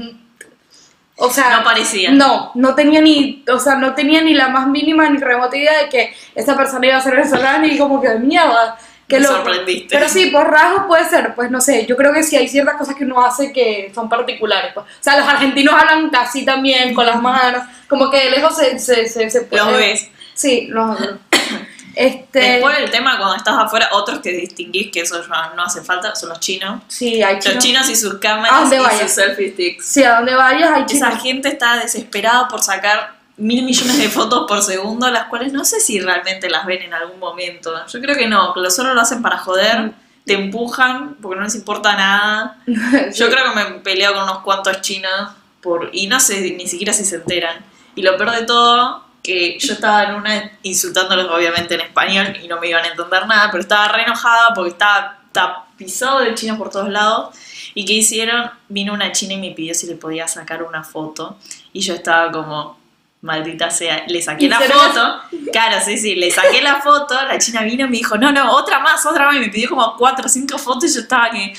O 1.16 1.30
sea, 1.30 1.58
no 1.58 1.64
parecía. 1.64 2.12
No, 2.12 2.52
no 2.56 2.74
tenía 2.74 3.00
ni, 3.00 3.44
o 3.52 3.60
sea, 3.60 3.76
no 3.76 3.94
tenía 3.94 4.22
ni 4.24 4.34
la 4.34 4.50
más 4.50 4.68
mínima 4.68 5.08
ni 5.10 5.20
remota 5.20 5.56
idea 5.56 5.84
de 5.84 5.90
que 5.90 6.16
esa 6.34 6.58
persona 6.58 6.88
iba 6.88 6.98
a 6.98 7.02
ser 7.02 7.16
venezolana 7.16 7.68
y 7.68 7.78
como 7.78 8.02
que 8.02 8.10
mierda. 8.16 8.78
Que 9.14 9.20
Me 9.20 9.28
lo, 9.28 9.36
sorprendiste. 9.36 9.96
Pero 9.96 10.10
sí, 10.10 10.28
por 10.28 10.50
rasgos 10.50 10.84
puede 10.88 11.06
ser, 11.08 11.36
pues 11.36 11.52
no 11.52 11.62
sé, 11.62 11.86
yo 11.86 11.96
creo 11.96 12.12
que 12.14 12.24
sí 12.24 12.36
hay 12.36 12.48
ciertas 12.48 12.76
cosas 12.78 12.96
que 12.96 13.04
uno 13.04 13.24
hace 13.24 13.52
que 13.54 13.92
son 13.94 14.10
particulares. 14.10 14.72
Pues. 14.74 14.86
O 14.86 14.90
sea, 15.04 15.18
los 15.20 15.28
argentinos 15.28 15.74
hablan 15.74 16.10
así 16.16 16.44
también, 16.46 16.94
con 16.94 17.06
las 17.06 17.22
manos, 17.22 17.64
como 17.88 18.10
que 18.10 18.18
de 18.26 18.32
lejos 18.32 18.56
se, 18.56 18.80
se, 18.80 19.08
se, 19.08 19.30
se 19.30 19.42
puede- 19.42 19.64
Los 19.64 19.78
ves. 19.78 20.10
Sí, 20.34 20.68
los 20.70 20.98
Este, 21.96 22.40
Después 22.40 22.76
el 22.80 22.90
tema 22.90 23.18
cuando 23.20 23.36
estás 23.36 23.56
afuera, 23.56 23.88
otros 23.92 24.18
que 24.20 24.32
distinguís 24.32 24.90
que 24.92 25.02
eso 25.02 25.22
ya 25.22 25.54
no 25.56 25.62
hace 25.64 25.84
falta, 25.84 26.16
son 26.16 26.30
los 26.30 26.40
chinos. 26.40 26.82
sí, 26.88 27.22
hay 27.22 27.36
Los 27.36 27.44
chinos. 27.46 27.64
chinos 27.64 27.90
y 27.92 27.96
sus 27.96 28.16
¿A 28.16 28.20
cámaras 28.20 28.72
y 28.74 28.78
vayas? 28.80 29.00
sus 29.02 29.12
selfie 29.12 29.52
sticks. 29.52 29.86
Sí, 29.86 30.04
a 30.04 30.16
donde 30.16 30.34
vayas 30.34 30.72
hay 30.72 30.86
chinos. 30.88 31.08
Esa 31.10 31.20
gente 31.20 31.50
está 31.50 31.78
desesperada 31.78 32.48
por 32.48 32.64
sacar 32.64 33.14
mil 33.38 33.64
millones 33.64 33.98
de 33.98 34.10
fotos 34.10 34.46
por 34.48 34.62
segundo, 34.62 35.10
las 35.10 35.26
cuales 35.26 35.54
no 35.54 35.66
sé 35.66 35.80
si 35.80 36.00
realmente 36.00 36.50
las 36.50 36.66
ven 36.66 36.82
en 36.84 36.94
algún 36.94 37.20
momento. 37.20 37.74
Yo 37.88 38.02
creo 38.02 38.16
que 38.16 38.28
no, 38.28 38.54
que 38.54 38.60
lo 38.60 38.70
solo 38.70 38.94
lo 38.94 39.02
hacen 39.02 39.22
para 39.22 39.38
joder, 39.38 39.92
te 40.26 40.34
empujan 40.34 41.16
porque 41.22 41.38
no 41.38 41.44
les 41.44 41.56
importa 41.56 41.96
nada. 41.96 42.58
Yo 43.16 43.30
creo 43.30 43.50
que 43.50 43.56
me 43.56 43.62
he 43.62 43.80
peleado 43.82 44.16
con 44.16 44.24
unos 44.24 44.40
cuantos 44.40 44.82
chinos 44.82 45.32
por, 45.62 45.90
y 45.94 46.08
no 46.08 46.20
sé 46.20 46.42
ni 46.58 46.68
siquiera 46.68 46.94
si 46.94 47.06
se 47.06 47.16
enteran. 47.16 47.64
Y 47.96 48.02
lo 48.02 48.18
peor 48.18 48.32
de 48.32 48.44
todo 48.44 49.04
que 49.24 49.58
yo 49.58 49.74
estaba 49.74 50.04
en 50.04 50.16
una 50.16 50.52
insultándolos 50.64 51.32
obviamente 51.32 51.76
en 51.76 51.82
español 51.82 52.38
y 52.44 52.48
no 52.50 52.60
me 52.60 52.68
iban 52.68 52.84
a 52.84 52.90
entender 52.90 53.26
nada, 53.26 53.50
pero 53.50 53.62
estaba 53.62 53.88
re 53.88 54.04
enojada 54.04 54.54
porque 54.54 54.72
estaba 54.72 55.22
tapizado 55.32 56.20
de 56.20 56.36
chinos 56.36 56.58
por 56.58 56.70
todos 56.70 56.90
lados. 56.90 57.34
¿Y 57.74 57.86
qué 57.86 57.94
hicieron? 57.94 58.52
Vino 58.68 58.94
una 58.94 59.14
china 59.14 59.34
y 59.34 59.38
me 59.38 59.52
pidió 59.52 59.74
si 59.74 59.88
le 59.88 59.96
podía 59.96 60.28
sacar 60.28 60.62
una 60.62 60.84
foto. 60.84 61.38
Y 61.72 61.80
yo 61.80 61.94
estaba 61.94 62.32
como, 62.32 62.78
maldita 63.24 63.72
sea, 63.72 64.04
le 64.08 64.22
saqué 64.22 64.46
¿En 64.46 64.52
la 64.52 64.60
foto. 64.60 65.22
Claro, 65.52 65.78
sí, 65.84 65.98
sí, 65.98 66.16
le 66.16 66.30
saqué 66.30 66.62
la 66.62 66.82
foto. 66.82 67.16
La 67.26 67.38
china 67.40 67.64
vino 67.64 67.86
y 67.86 67.90
me 67.90 67.98
dijo, 67.98 68.18
no, 68.18 68.32
no, 68.32 68.52
otra 68.52 68.80
más, 68.80 69.06
otra 69.06 69.26
más. 69.26 69.38
Y 69.38 69.40
me 69.40 69.50
pidió 69.50 69.70
como 69.70 69.96
cuatro 69.96 70.26
o 70.26 70.30
cinco 70.30 70.58
fotos 70.58 70.92
y 70.92 70.94
yo 70.94 71.02
estaba 71.02 71.32
que, 71.32 71.54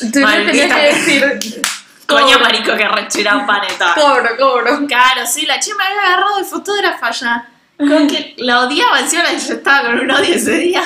Tú 0.00 0.10
tenías 0.12 0.74
que 0.74 0.82
decir, 0.82 1.62
coño 2.06 2.38
marico 2.38 2.76
que 2.76 2.86
rechirán 2.86 3.46
paneta. 3.46 3.94
cobro, 3.94 4.36
cobro. 4.38 4.86
Claro, 4.86 5.26
sí, 5.26 5.46
la 5.46 5.58
china 5.58 5.76
me 5.78 5.84
había 5.84 6.02
agarrado 6.02 6.36
de 6.38 6.44
fotógrafa 6.44 7.10
ya. 7.10 7.48
Con 7.78 8.06
que 8.06 8.34
la 8.38 8.60
odiaba 8.60 9.00
encima, 9.00 9.24
yo 9.32 9.54
estaba 9.54 9.88
con 9.88 10.00
un 10.00 10.10
odio 10.10 10.34
ese 10.34 10.58
día. 10.58 10.82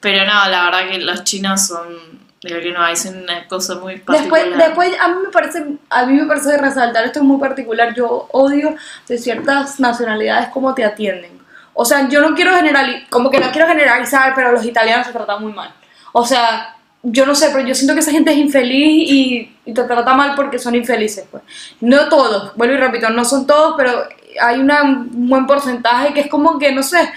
Pero 0.00 0.24
no, 0.26 0.48
la 0.48 0.64
verdad 0.66 0.90
que 0.90 0.98
los 0.98 1.24
chinos 1.24 1.66
son, 1.66 2.23
digo 2.44 2.60
que 2.60 2.72
no, 2.72 2.96
son 2.96 3.22
una 3.22 3.46
cosa 3.48 3.74
muy 3.76 3.96
particular. 3.98 4.44
Después, 4.48 4.58
después 4.66 5.00
a 5.00 5.08
mí 5.08 5.14
me 5.24 5.30
parece, 5.30 5.64
a 5.90 6.06
mí 6.06 6.14
me 6.14 6.26
parece 6.26 6.56
resaltar 6.58 7.04
esto 7.04 7.20
es 7.20 7.24
muy 7.24 7.38
particular. 7.40 7.94
Yo 7.94 8.28
odio 8.32 8.74
de 9.08 9.18
ciertas 9.18 9.80
nacionalidades 9.80 10.48
cómo 10.48 10.74
te 10.74 10.84
atienden. 10.84 11.32
O 11.72 11.84
sea, 11.84 12.08
yo 12.08 12.20
no 12.20 12.34
quiero 12.36 12.54
generalizar, 12.54 13.08
como 13.10 13.30
que 13.30 13.40
no 13.40 13.50
quiero 13.50 13.66
generalizar, 13.66 14.32
pero 14.34 14.52
los 14.52 14.64
italianos 14.64 15.06
se 15.06 15.12
tratan 15.12 15.42
muy 15.42 15.52
mal. 15.52 15.70
O 16.12 16.24
sea, 16.24 16.76
yo 17.02 17.26
no 17.26 17.34
sé, 17.34 17.50
pero 17.52 17.66
yo 17.66 17.74
siento 17.74 17.94
que 17.94 18.00
esa 18.00 18.12
gente 18.12 18.30
es 18.30 18.38
infeliz 18.38 19.10
y, 19.10 19.56
y 19.66 19.74
te 19.74 19.82
trata 19.84 20.14
mal 20.14 20.34
porque 20.36 20.58
son 20.58 20.74
infelices, 20.74 21.26
pues. 21.30 21.42
No 21.80 22.08
todos, 22.08 22.54
vuelvo 22.56 22.74
y 22.74 22.78
repito, 22.78 23.10
no 23.10 23.24
son 23.24 23.46
todos, 23.46 23.74
pero 23.76 24.04
hay 24.40 24.58
una- 24.60 24.82
un 24.84 25.28
buen 25.28 25.46
porcentaje 25.46 26.14
que 26.14 26.20
es 26.20 26.28
como 26.28 26.58
que, 26.58 26.72
no 26.72 26.82
sé, 26.82 27.10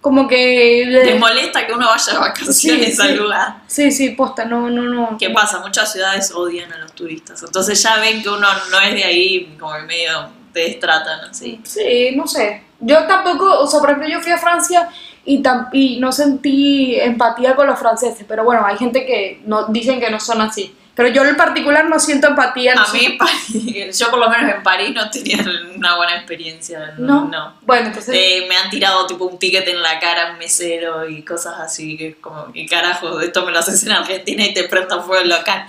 como 0.00 0.26
que... 0.26 1.00
¿Te 1.04 1.14
molesta 1.16 1.66
que 1.66 1.72
uno 1.72 1.86
vaya 1.86 2.12
de 2.12 2.18
vacaciones 2.18 2.96
Sí, 2.96 3.02
al 3.02 3.08
sí. 3.08 3.14
lugar? 3.14 3.56
Sí, 3.66 3.90
sí, 3.92 4.10
posta, 4.10 4.44
no, 4.44 4.70
no, 4.70 4.82
no. 4.82 5.16
¿Qué 5.18 5.30
pasa? 5.30 5.60
Muchas 5.60 5.92
ciudades 5.92 6.32
odian 6.32 6.72
a 6.72 6.78
los 6.78 6.92
turistas. 6.92 7.42
Entonces 7.42 7.82
ya 7.82 7.96
ven 7.98 8.22
que 8.22 8.28
uno 8.28 8.46
no 8.70 8.80
es 8.80 8.94
de 8.94 9.04
ahí, 9.04 9.56
como 9.58 9.74
que 9.74 9.82
medio 9.82 10.28
te 10.52 10.60
destratan 10.60 11.20
así. 11.30 11.60
Sí, 11.64 12.12
no 12.16 12.26
sé. 12.26 12.64
Yo 12.80 13.04
tampoco, 13.06 13.60
o 13.60 13.66
sea, 13.66 13.80
por 13.80 13.90
ejemplo, 13.90 14.08
yo 14.08 14.20
fui 14.20 14.32
a 14.32 14.38
Francia 14.38 14.88
y, 15.24 15.42
tam- 15.42 15.68
y 15.72 16.00
no 16.00 16.12
sentí 16.12 16.98
empatía 16.98 17.54
con 17.54 17.66
los 17.66 17.78
franceses, 17.78 18.24
pero 18.26 18.42
bueno, 18.42 18.64
hay 18.64 18.78
gente 18.78 19.04
que 19.04 19.42
no, 19.44 19.66
dicen 19.66 20.00
que 20.00 20.10
no 20.10 20.18
son 20.18 20.40
así. 20.40 20.74
Pero 20.94 21.08
yo 21.08 21.24
en 21.24 21.36
particular 21.36 21.86
no 21.86 21.98
siento 21.98 22.28
empatía. 22.28 22.74
no 22.74 22.82
A 22.82 22.92
mí, 22.92 23.18
yo 23.98 24.10
por 24.10 24.18
lo 24.18 24.28
menos 24.28 24.54
en 24.54 24.62
París 24.62 24.90
no 24.94 25.08
tenía 25.10 25.38
una 25.76 25.96
buena 25.96 26.16
experiencia. 26.16 26.94
¿No? 26.98 27.24
no. 27.26 27.54
Bueno, 27.62 27.86
entonces... 27.88 28.14
Eh, 28.16 28.46
me 28.48 28.56
han 28.56 28.68
tirado 28.70 29.06
tipo 29.06 29.24
un 29.24 29.38
ticket 29.38 29.66
en 29.68 29.80
la 29.82 29.98
cara 29.98 30.32
un 30.32 30.38
mesero 30.38 31.08
y 31.08 31.22
cosas 31.22 31.54
así 31.58 31.96
que 31.96 32.08
es 32.08 32.16
como, 32.16 32.52
¿qué 32.52 32.66
carajo? 32.66 33.20
Esto 33.20 33.44
me 33.46 33.52
lo 33.52 33.60
haces 33.60 33.84
en 33.84 33.92
Argentina 33.92 34.44
y 34.44 34.52
te 34.52 34.64
presta 34.64 35.00
fuego 35.00 35.24
local. 35.24 35.64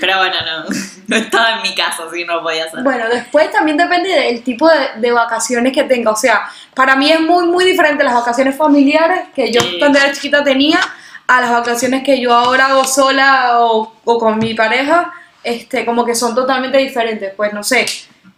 Pero 0.00 0.18
bueno, 0.18 0.36
no, 0.44 0.74
no 1.08 1.16
estaba 1.16 1.56
en 1.56 1.62
mi 1.62 1.74
casa, 1.74 2.04
así 2.08 2.24
no 2.24 2.42
podía 2.42 2.64
hacer. 2.64 2.82
Bueno, 2.82 3.04
después 3.08 3.50
también 3.52 3.76
depende 3.76 4.08
del 4.08 4.42
tipo 4.42 4.68
de, 4.68 5.00
de 5.00 5.12
vacaciones 5.12 5.72
que 5.72 5.84
tenga. 5.84 6.10
O 6.10 6.16
sea, 6.16 6.50
para 6.74 6.96
mí 6.96 7.10
es 7.10 7.20
muy, 7.20 7.46
muy 7.46 7.64
diferente 7.64 8.02
las 8.02 8.14
vacaciones 8.14 8.56
familiares 8.56 9.28
que 9.34 9.52
yo 9.52 9.60
Sí. 9.60 9.76
cuando 9.78 9.98
era 9.98 10.12
chiquita 10.12 10.42
tenía 10.42 10.80
a 11.26 11.40
las 11.40 11.50
vacaciones 11.50 12.02
que 12.04 12.20
yo 12.20 12.32
ahora 12.34 12.66
hago 12.66 12.84
sola 12.84 13.60
o, 13.60 13.94
o 14.04 14.18
con 14.18 14.38
mi 14.38 14.54
pareja. 14.54 15.12
Este, 15.44 15.84
como 15.84 16.04
que 16.04 16.14
son 16.14 16.34
totalmente 16.34 16.78
diferentes. 16.78 17.32
Pues 17.36 17.52
no 17.52 17.64
sé, 17.64 17.84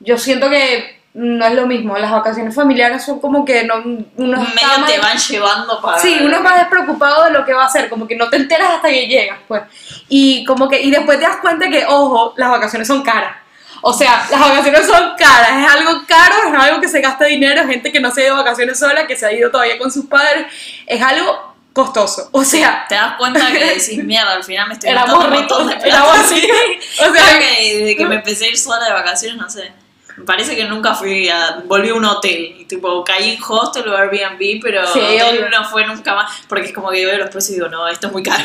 yo 0.00 0.17
siento 0.17 0.49
que 0.49 1.03
no 1.14 1.45
es 1.47 1.55
lo 1.55 1.67
mismo. 1.67 1.97
Las 1.99 2.11
vacaciones 2.11 2.55
familiares 2.55 3.05
son 3.05 3.21
como 3.21 3.45
que 3.45 3.64
no, 3.64 3.75
uno 4.17 4.43
está 4.43 4.55
Medio 4.55 4.79
más- 4.81 4.91
te 4.93 4.99
van 4.99 5.19
llevando 5.19 5.81
para... 5.81 5.99
Sí, 5.99 6.19
uno 6.23 6.41
más 6.41 6.57
despreocupado 6.57 7.25
de 7.25 7.31
lo 7.31 7.45
que 7.45 7.53
va 7.53 7.62
a 7.64 7.67
hacer, 7.67 7.88
como 7.88 8.07
que 8.09 8.17
no 8.17 8.29
te 8.31 8.37
enteras 8.37 8.71
hasta 8.73 8.88
que 8.88 9.07
llegas, 9.07 9.38
pues. 9.47 9.62
Y 10.09 10.45
como 10.45 10.69
que 10.69 10.81
y 10.83 10.91
después 10.91 11.19
te 11.21 11.26
das 11.26 11.37
cuenta 11.37 11.69
que, 11.69 11.85
ojo, 11.87 12.35
las 12.37 12.50
vacaciones 12.50 12.88
son 12.88 13.03
caras. 13.03 13.37
O 13.83 13.93
sea, 13.93 14.26
las 14.31 14.41
vacaciones 14.41 14.87
son 14.87 15.12
caras, 15.19 15.50
es 15.62 15.71
algo 15.71 16.03
caro, 16.09 16.35
es 16.49 16.55
algo 16.59 16.81
que 16.81 16.88
se 16.88 17.03
gasta 17.03 17.26
dinero, 17.26 17.67
gente 17.67 17.93
que 17.93 18.00
no 18.00 18.11
se 18.11 18.23
ha 18.23 18.25
ido 18.25 18.37
de 18.37 18.43
vacaciones 18.43 18.79
sola, 18.79 19.07
que 19.07 19.14
se 19.14 19.26
ha 19.26 19.33
ido 19.33 19.50
todavía 19.50 19.76
con 19.79 19.93
sus 19.93 20.07
padres, 20.07 20.47
es 20.87 21.03
algo 21.03 21.53
costoso. 21.75 22.28
O 22.33 22.43
sea, 22.45 22.87
Te 22.88 22.95
das 22.95 23.16
cuenta 23.19 23.50
que 23.52 23.64
decís, 23.75 24.02
mierda, 24.02 24.33
al 24.33 24.45
final 24.45 24.69
me 24.69 24.75
estoy 24.75 24.88
éramos 24.90 25.11
gastando 25.11 25.28
un 25.37 25.40
montón 25.43 25.66
de 25.66 25.75
plata. 25.76 25.88
éramos 25.88 26.16
Sí. 26.28 26.49
O 27.00 27.11
Creo 27.11 27.14
sea, 27.14 27.38
que 27.38 27.75
desde 27.78 27.97
que 27.97 28.07
me 28.07 28.14
empecé 28.14 28.47
a 28.47 28.49
ir 28.49 28.57
sola 28.59 28.85
de 28.87 28.93
vacaciones, 28.93 29.37
no 29.37 29.50
sé. 29.50 29.73
Me 30.16 30.25
parece 30.25 30.54
que 30.54 30.64
nunca 30.66 30.95
fui 30.95 31.28
a. 31.28 31.61
Volví 31.64 31.88
a 31.88 31.95
un 31.95 32.04
hotel. 32.04 32.54
Y 32.61 32.64
tipo, 32.66 33.02
caí 33.02 33.33
en 33.35 33.43
hostel 33.43 33.88
o 33.88 33.97
Airbnb, 33.97 34.61
pero 34.62 34.87
Sí, 34.87 35.00
hotel 35.00 35.47
no 35.50 35.64
fue 35.64 35.85
nunca 35.87 36.14
más. 36.14 36.31
Porque 36.49 36.66
es 36.66 36.73
como 36.73 36.90
que 36.90 37.04
veo 37.04 37.19
los 37.19 37.31
precios 37.31 37.50
y 37.50 37.54
digo, 37.54 37.69
no, 37.69 37.88
esto 37.88 38.07
es 38.07 38.12
muy 38.12 38.23
caro. 38.23 38.45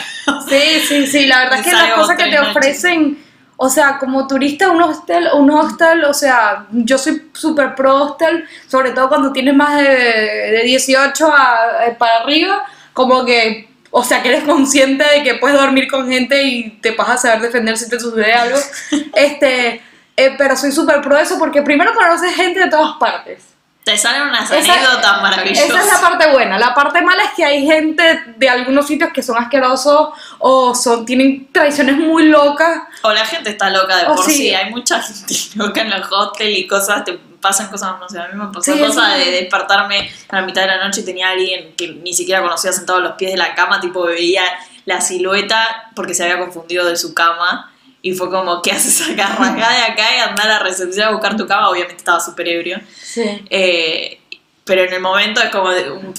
Sí, 0.49 0.79
sí, 0.87 1.05
sí, 1.05 1.25
la 1.27 1.39
verdad 1.41 1.59
es 1.59 1.65
que 1.65 1.71
las 1.71 1.93
cosas 1.93 2.17
que 2.17 2.23
te 2.25 2.39
ofrecen, 2.39 3.23
o 3.57 3.69
sea, 3.69 3.99
como 3.99 4.25
turista 4.25 4.71
un 4.71 4.81
hostel, 4.81 5.27
un 5.35 5.51
hostel, 5.51 6.05
o 6.05 6.13
sea, 6.15 6.65
yo 6.71 6.97
soy 6.97 7.29
súper 7.33 7.75
pro 7.75 8.03
hostel, 8.03 8.45
sobre 8.67 8.89
todo 8.89 9.07
cuando 9.07 9.31
tienes 9.31 9.53
más 9.53 9.77
de, 9.77 9.83
de 9.87 10.63
18 10.63 11.27
a- 11.31 11.85
eh, 11.85 11.95
para 11.99 12.15
arriba, 12.23 12.65
como 12.99 13.23
que, 13.23 13.69
o 13.91 14.03
sea, 14.03 14.21
que 14.21 14.27
eres 14.27 14.43
consciente 14.43 15.05
de 15.05 15.23
que 15.23 15.35
puedes 15.35 15.57
dormir 15.57 15.89
con 15.89 16.09
gente 16.09 16.43
y 16.43 16.71
te 16.81 16.91
vas 16.91 17.07
a 17.11 17.17
saber 17.17 17.43
defender 17.43 17.77
si 17.77 17.89
te 17.89 17.97
sucede 17.97 18.33
algo, 18.33 18.57
este, 19.15 19.81
eh, 20.17 20.35
pero 20.37 20.57
soy 20.57 20.73
súper 20.73 20.99
pro 20.99 21.15
de 21.15 21.21
eso 21.21 21.39
porque 21.39 21.61
primero 21.61 21.93
conoces 21.93 22.35
gente 22.35 22.59
de 22.59 22.69
todas 22.69 22.97
partes. 22.99 23.41
Te 23.83 23.97
salen 23.97 24.23
unas 24.23 24.51
Esa- 24.51 24.73
anécdotas 24.73 25.21
maravillosas. 25.21 25.65
Esa 25.69 25.79
es 25.79 25.91
la 25.93 26.01
parte 26.01 26.29
buena. 26.31 26.59
La 26.59 26.75
parte 26.75 27.01
mala 27.01 27.23
es 27.23 27.29
que 27.35 27.43
hay 27.45 27.65
gente 27.65 28.33
de 28.37 28.49
algunos 28.49 28.85
sitios 28.85 29.09
que 29.13 29.23
son 29.23 29.37
asquerosos 29.37 30.09
o 30.37 30.75
son, 30.75 31.05
tienen 31.05 31.51
tradiciones 31.51 31.97
muy 31.97 32.27
locas. 32.27 32.83
O 33.01 33.11
la 33.11 33.25
gente 33.25 33.49
está 33.51 33.69
loca 33.69 33.95
de 33.97 34.03
Oh, 34.07 34.15
por 34.15 34.25
sí. 34.25 34.33
sí. 34.33 34.53
Hay 34.53 34.69
mucha 34.69 35.01
gente 35.01 35.33
loca 35.55 35.81
en 35.81 35.89
los 35.89 36.11
hostels 36.11 36.57
y 36.57 36.67
cosas, 36.67 37.03
te 37.03 37.13
pasan 37.41 37.69
cosas, 37.69 37.93
no 37.99 38.07
sé, 38.09 38.19
a 38.19 38.27
mí 38.27 38.37
me 38.37 38.47
pasó 38.51 38.73
Sí, 38.73 38.77
cosas 38.79 39.13
sí. 39.13 39.19
de 39.23 39.31
despertarme 39.31 40.11
a 40.29 40.35
la 40.35 40.41
mitad 40.43 40.61
de 40.61 40.67
la 40.67 40.83
noche 40.85 41.01
y 41.01 41.05
tenía 41.05 41.29
a 41.29 41.31
alguien 41.31 41.73
que 41.75 41.87
ni 41.87 42.13
siquiera 42.13 42.41
conocía 42.41 42.73
sentado 42.73 42.99
a 42.99 43.01
los 43.01 43.13
pies 43.13 43.31
de 43.31 43.37
la 43.37 43.55
cama, 43.55 43.79
tipo 43.79 44.03
veía 44.03 44.43
la 44.85 44.99
silueta 44.99 45.89
porque 45.95 46.13
se 46.13 46.23
había 46.23 46.37
confundido 46.37 46.85
de 46.85 46.97
su 46.97 47.13
cama. 47.13 47.68
Y 48.01 48.13
fue 48.13 48.29
como, 48.29 48.61
¿qué 48.61 48.71
haces 48.71 49.09
acá? 49.09 49.27
Arrancá 49.33 49.69
de 49.69 49.83
acá 49.91 50.03
y 50.15 50.19
anda 50.19 50.43
a 50.43 50.47
la 50.47 50.59
recepción 50.59 51.07
a 51.07 51.11
buscar 51.11 51.35
tu 51.35 51.45
cama. 51.47 51.69
Obviamente 51.69 51.97
estaba 51.97 52.19
súper 52.19 52.47
ebrio. 52.47 52.79
Sí. 53.01 53.45
Eh, 53.49 54.21
pero 54.63 54.83
en 54.83 54.93
el 54.93 55.01
momento 55.01 55.41
es 55.41 55.49
como, 55.49 55.69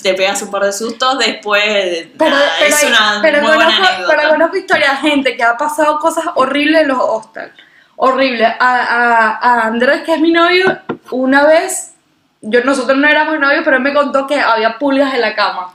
te 0.03 0.15
pegas 0.15 0.43
un 0.43 0.51
par 0.51 0.65
de 0.65 0.73
sustos, 0.73 1.19
después 1.21 2.09
Pero, 2.19 2.31
nada, 2.31 2.51
pero, 2.59 2.75
es 2.75 2.83
una 2.83 3.19
pero 3.23 3.39
muy 3.43 3.47
buena 3.47 3.65
conozco, 3.67 3.87
anécdota. 3.87 4.17
pero 4.17 4.29
conozco 4.31 4.57
historias 4.57 5.03
de 5.03 5.09
gente 5.11 5.37
que 5.37 5.43
ha 5.45 5.57
pasado 5.57 5.99
cosas 6.01 6.25
horribles 6.35 6.83
en 6.83 6.89
los 6.89 6.99
hostels. 7.01 7.53
Horrible. 7.95 8.45
A, 8.45 8.57
a, 8.59 9.39
a 9.39 9.67
Andrés, 9.67 10.03
que 10.03 10.15
es 10.15 10.21
mi 10.21 10.33
novio, 10.33 10.81
una 11.13 11.47
vez, 11.47 11.93
yo, 12.41 12.65
nosotros 12.65 12.99
no 12.99 13.07
éramos 13.07 13.39
novios, 13.39 13.63
pero 13.65 13.77
él 13.77 13.83
me 13.85 13.95
contó 13.95 14.27
que 14.27 14.41
había 14.41 14.79
pulgas 14.79 15.15
en 15.15 15.21
la 15.21 15.35
cama. 15.37 15.73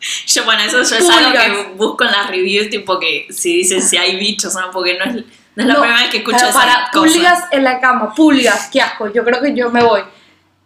Yo, 0.26 0.44
bueno, 0.44 0.62
eso 0.62 0.78
yo 0.82 0.96
es 0.96 1.10
algo 1.10 1.32
que 1.32 1.72
busco 1.76 2.04
en 2.04 2.12
las 2.12 2.28
reviews, 2.30 2.70
tipo 2.70 2.98
que 2.98 3.26
si 3.30 3.56
dicen 3.58 3.82
si 3.82 3.96
hay 3.96 4.16
bichos, 4.16 4.54
¿no? 4.54 4.70
Porque 4.70 4.98
no 4.98 5.04
es, 5.04 5.14
no 5.14 5.20
es 5.56 5.66
la 5.66 5.74
No, 5.74 5.80
primera 5.80 6.00
vez 6.02 6.10
que 6.10 6.18
escucho 6.18 6.36
esa 6.38 6.52
para 6.52 6.88
cosa. 6.92 7.12
pulgas 7.12 7.44
en 7.50 7.64
la 7.64 7.80
cama, 7.80 8.14
pulgas, 8.14 8.68
qué 8.72 8.80
asco. 8.80 9.12
Yo 9.12 9.24
creo 9.24 9.42
que 9.42 9.54
yo 9.54 9.70
me 9.70 9.82
voy. 9.82 10.02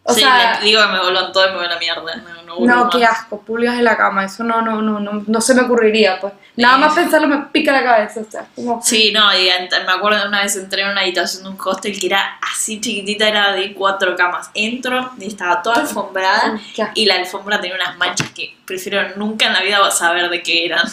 O 0.07 0.13
sí, 0.13 0.21
sea, 0.21 0.61
digo 0.63 0.83
que 0.83 0.89
me 0.89 1.01
vuelvan 1.01 1.33
todo 1.33 1.47
y 1.47 1.51
me 1.53 1.57
voy 1.57 1.65
a 1.67 1.71
la 1.71 1.79
mierda. 1.79 2.23
No, 2.61 2.89
qué 2.91 3.05
asco, 3.05 3.41
pulgas 3.41 3.75
en 3.77 3.85
la 3.85 3.97
cama, 3.97 4.25
eso 4.27 4.45
no, 4.45 4.61
no, 4.63 4.81
no, 4.83 5.01
no, 5.01 5.25
no 5.27 5.41
se 5.41 5.55
me 5.55 5.63
ocurriría, 5.63 6.21
pues. 6.21 6.33
Nada 6.57 6.75
Sí. 6.77 6.81
más 6.83 6.95
pensarlo 6.95 7.27
me 7.27 7.39
pica 7.51 7.73
la 7.73 7.83
cabeza, 7.83 8.21
o 8.21 8.31
sea, 8.31 8.47
como... 8.55 8.81
Sí, 8.81 9.11
no, 9.13 9.35
y 9.37 9.49
me 9.71 9.93
acuerdo 9.93 10.21
de 10.21 10.29
una 10.29 10.43
vez 10.43 10.55
entré 10.57 10.83
en 10.83 10.91
una 10.91 11.01
habitación 11.01 11.43
de 11.43 11.49
un 11.49 11.59
hostel 11.59 11.99
que 11.99 12.07
era 12.07 12.39
así 12.53 12.81
chiquitita, 12.81 13.27
era 13.27 13.53
de 13.53 13.73
cuatro 13.75 14.15
camas. 14.15 14.51
Entro 14.55 15.11
y 15.19 15.27
estaba 15.27 15.63
toda 15.63 15.81
alfombrada 15.81 16.61
y 16.95 17.07
la 17.07 17.15
alfombra 17.17 17.61
tenía 17.61 17.75
unas 17.75 17.97
manchas 17.97 18.31
que 18.31 18.55
prefiero 18.65 19.17
nunca 19.17 19.47
en 19.47 19.55
la 19.55 19.63
vida 19.63 19.91
saber 19.91 20.29
de 20.31 20.43
qué 20.43 20.67
eran. 20.67 20.85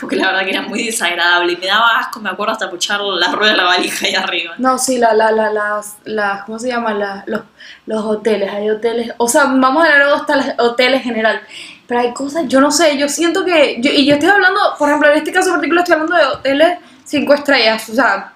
Porque 0.00 0.14
la 0.16 0.26
verdad 0.28 0.44
que 0.44 0.50
era 0.50 0.62
muy 0.62 0.84
desagradable 0.84 1.54
y 1.54 1.56
me 1.56 1.66
daba 1.66 1.98
asco, 1.98 2.20
me 2.20 2.30
acuerdo 2.30 2.52
hasta 2.52 2.70
puchar 2.70 3.00
la 3.00 3.32
rueda 3.32 3.52
de 3.52 3.56
la 3.56 3.64
valija 3.64 4.06
ahí 4.06 4.14
arriba. 4.14 4.54
No, 4.58 4.78
sí, 4.78 4.98
la, 4.98 5.12
la, 5.14 5.32
la, 5.32 5.50
las, 5.50 5.96
las, 6.04 6.44
¿cómo 6.44 6.58
se 6.60 6.68
llama? 6.68 6.92
La- 6.94 7.24
los, 7.26 7.40
los 7.86 8.04
hoteles, 8.04 8.50
hay 8.52 8.70
hoteles, 8.70 9.12
o 9.18 9.28
sea, 9.28 9.44
vamos 9.44 9.84
a 9.84 9.92
hablar 9.92 10.06
de 10.06 10.12
hoteles, 10.12 10.54
hoteles 10.58 11.00
en 11.00 11.04
general, 11.04 11.40
pero 11.86 12.00
hay 12.00 12.12
cosas, 12.12 12.44
yo 12.46 12.60
no 12.60 12.70
sé, 12.70 12.96
yo 12.96 13.08
siento 13.08 13.44
que, 13.44 13.80
y 13.82 14.06
yo 14.06 14.14
estoy 14.14 14.28
hablando, 14.28 14.60
por 14.78 14.88
ejemplo, 14.88 15.10
en 15.10 15.18
este 15.18 15.32
caso 15.32 15.50
particular 15.50 15.82
estoy 15.82 15.94
hablando 15.94 16.16
de 16.16 16.24
hoteles 16.24 16.78
cinco 17.04 17.34
estrellas, 17.34 17.88
o 17.88 17.94
sea, 17.94 18.32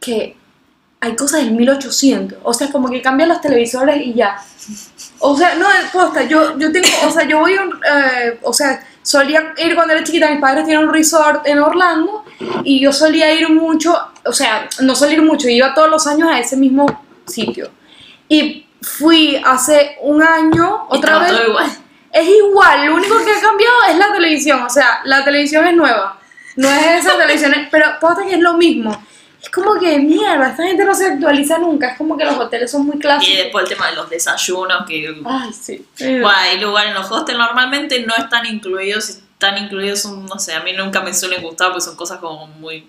que 0.00 0.36
hay 1.00 1.16
cosas 1.16 1.44
del 1.44 1.52
1800, 1.52 2.38
o 2.42 2.54
sea, 2.54 2.70
como 2.72 2.90
que 2.90 3.02
cambian 3.02 3.28
los 3.28 3.40
televisores 3.40 4.04
y 4.04 4.14
ya. 4.14 4.36
O 5.18 5.36
sea, 5.36 5.54
no, 5.54 5.66
posta, 5.92 6.22
yo, 6.22 6.58
yo 6.58 6.72
tengo, 6.72 6.88
o 7.06 7.10
sea, 7.10 7.24
yo 7.24 7.40
voy 7.40 7.54
a 7.54 7.62
un, 7.62 7.72
eh, 7.74 8.38
o 8.42 8.52
sea, 8.52 8.82
solía 9.02 9.52
ir 9.58 9.74
cuando 9.74 9.92
era 9.92 10.02
chiquita, 10.02 10.30
mis 10.30 10.40
padres 10.40 10.64
tienen 10.64 10.88
un 10.88 10.92
resort 10.92 11.46
en 11.46 11.58
Orlando 11.58 12.24
y 12.64 12.80
yo 12.80 12.92
solía 12.92 13.32
ir 13.34 13.50
mucho, 13.50 13.96
o 14.24 14.32
sea, 14.32 14.66
no 14.80 14.96
solía 14.96 15.16
ir 15.16 15.22
mucho, 15.22 15.48
iba 15.48 15.74
todos 15.74 15.90
los 15.90 16.06
años 16.06 16.28
a 16.30 16.40
ese 16.40 16.56
mismo 16.56 16.86
sitio. 17.26 17.70
Y 18.28 18.66
fui 18.82 19.40
hace 19.44 19.96
un 20.02 20.22
año, 20.22 20.86
Y 20.92 20.96
otra 20.96 21.18
vez. 21.18 21.30
todo 21.32 21.48
igual. 21.48 21.70
Es 22.12 22.28
igual, 22.28 22.86
lo 22.86 22.94
único 22.94 23.16
que 23.24 23.32
ha 23.32 23.40
cambiado 23.40 23.74
es 23.90 23.96
la 23.98 24.12
televisión. 24.12 24.62
O 24.62 24.70
sea, 24.70 25.00
la 25.04 25.24
televisión 25.24 25.66
es 25.66 25.74
nueva. 25.74 26.18
No 26.56 26.68
es 26.70 27.04
esa 27.04 27.16
televisión, 27.18 27.52
pero 27.70 27.86
posta 28.00 28.22
que 28.24 28.34
es 28.34 28.40
lo 28.40 28.54
mismo. 28.54 29.04
Es 29.42 29.50
como 29.50 29.78
que 29.78 29.98
mierda, 29.98 30.48
esta 30.50 30.62
gente 30.62 30.84
no 30.84 30.94
se 30.94 31.06
actualiza 31.06 31.58
nunca. 31.58 31.90
Es 31.90 31.98
como 31.98 32.16
que 32.16 32.24
los 32.24 32.36
hoteles 32.38 32.70
son 32.70 32.86
muy 32.86 32.96
Y 32.96 33.00
clásicos. 33.00 33.36
después 33.36 33.64
el 33.64 33.76
tema 33.76 33.90
de 33.90 33.96
los 33.96 34.08
desayunos, 34.08 34.86
que 34.86 35.14
Ay, 35.26 35.52
sí. 35.52 35.86
bueno, 35.98 36.28
hay 36.30 36.60
lugares 36.60 36.90
en 36.92 36.94
los 36.96 37.10
hostels 37.10 37.36
normalmente 37.38 38.00
no 38.06 38.14
están 38.16 38.46
incluidos, 38.46 39.08
están 39.10 39.58
incluidos, 39.58 40.00
son, 40.00 40.24
no 40.24 40.38
sé, 40.38 40.54
a 40.54 40.60
mí 40.60 40.72
nunca 40.72 41.00
me 41.02 41.12
suelen 41.12 41.42
gustar 41.42 41.68
porque 41.68 41.82
son 41.82 41.96
cosas 41.96 42.18
como 42.20 42.46
muy 42.46 42.88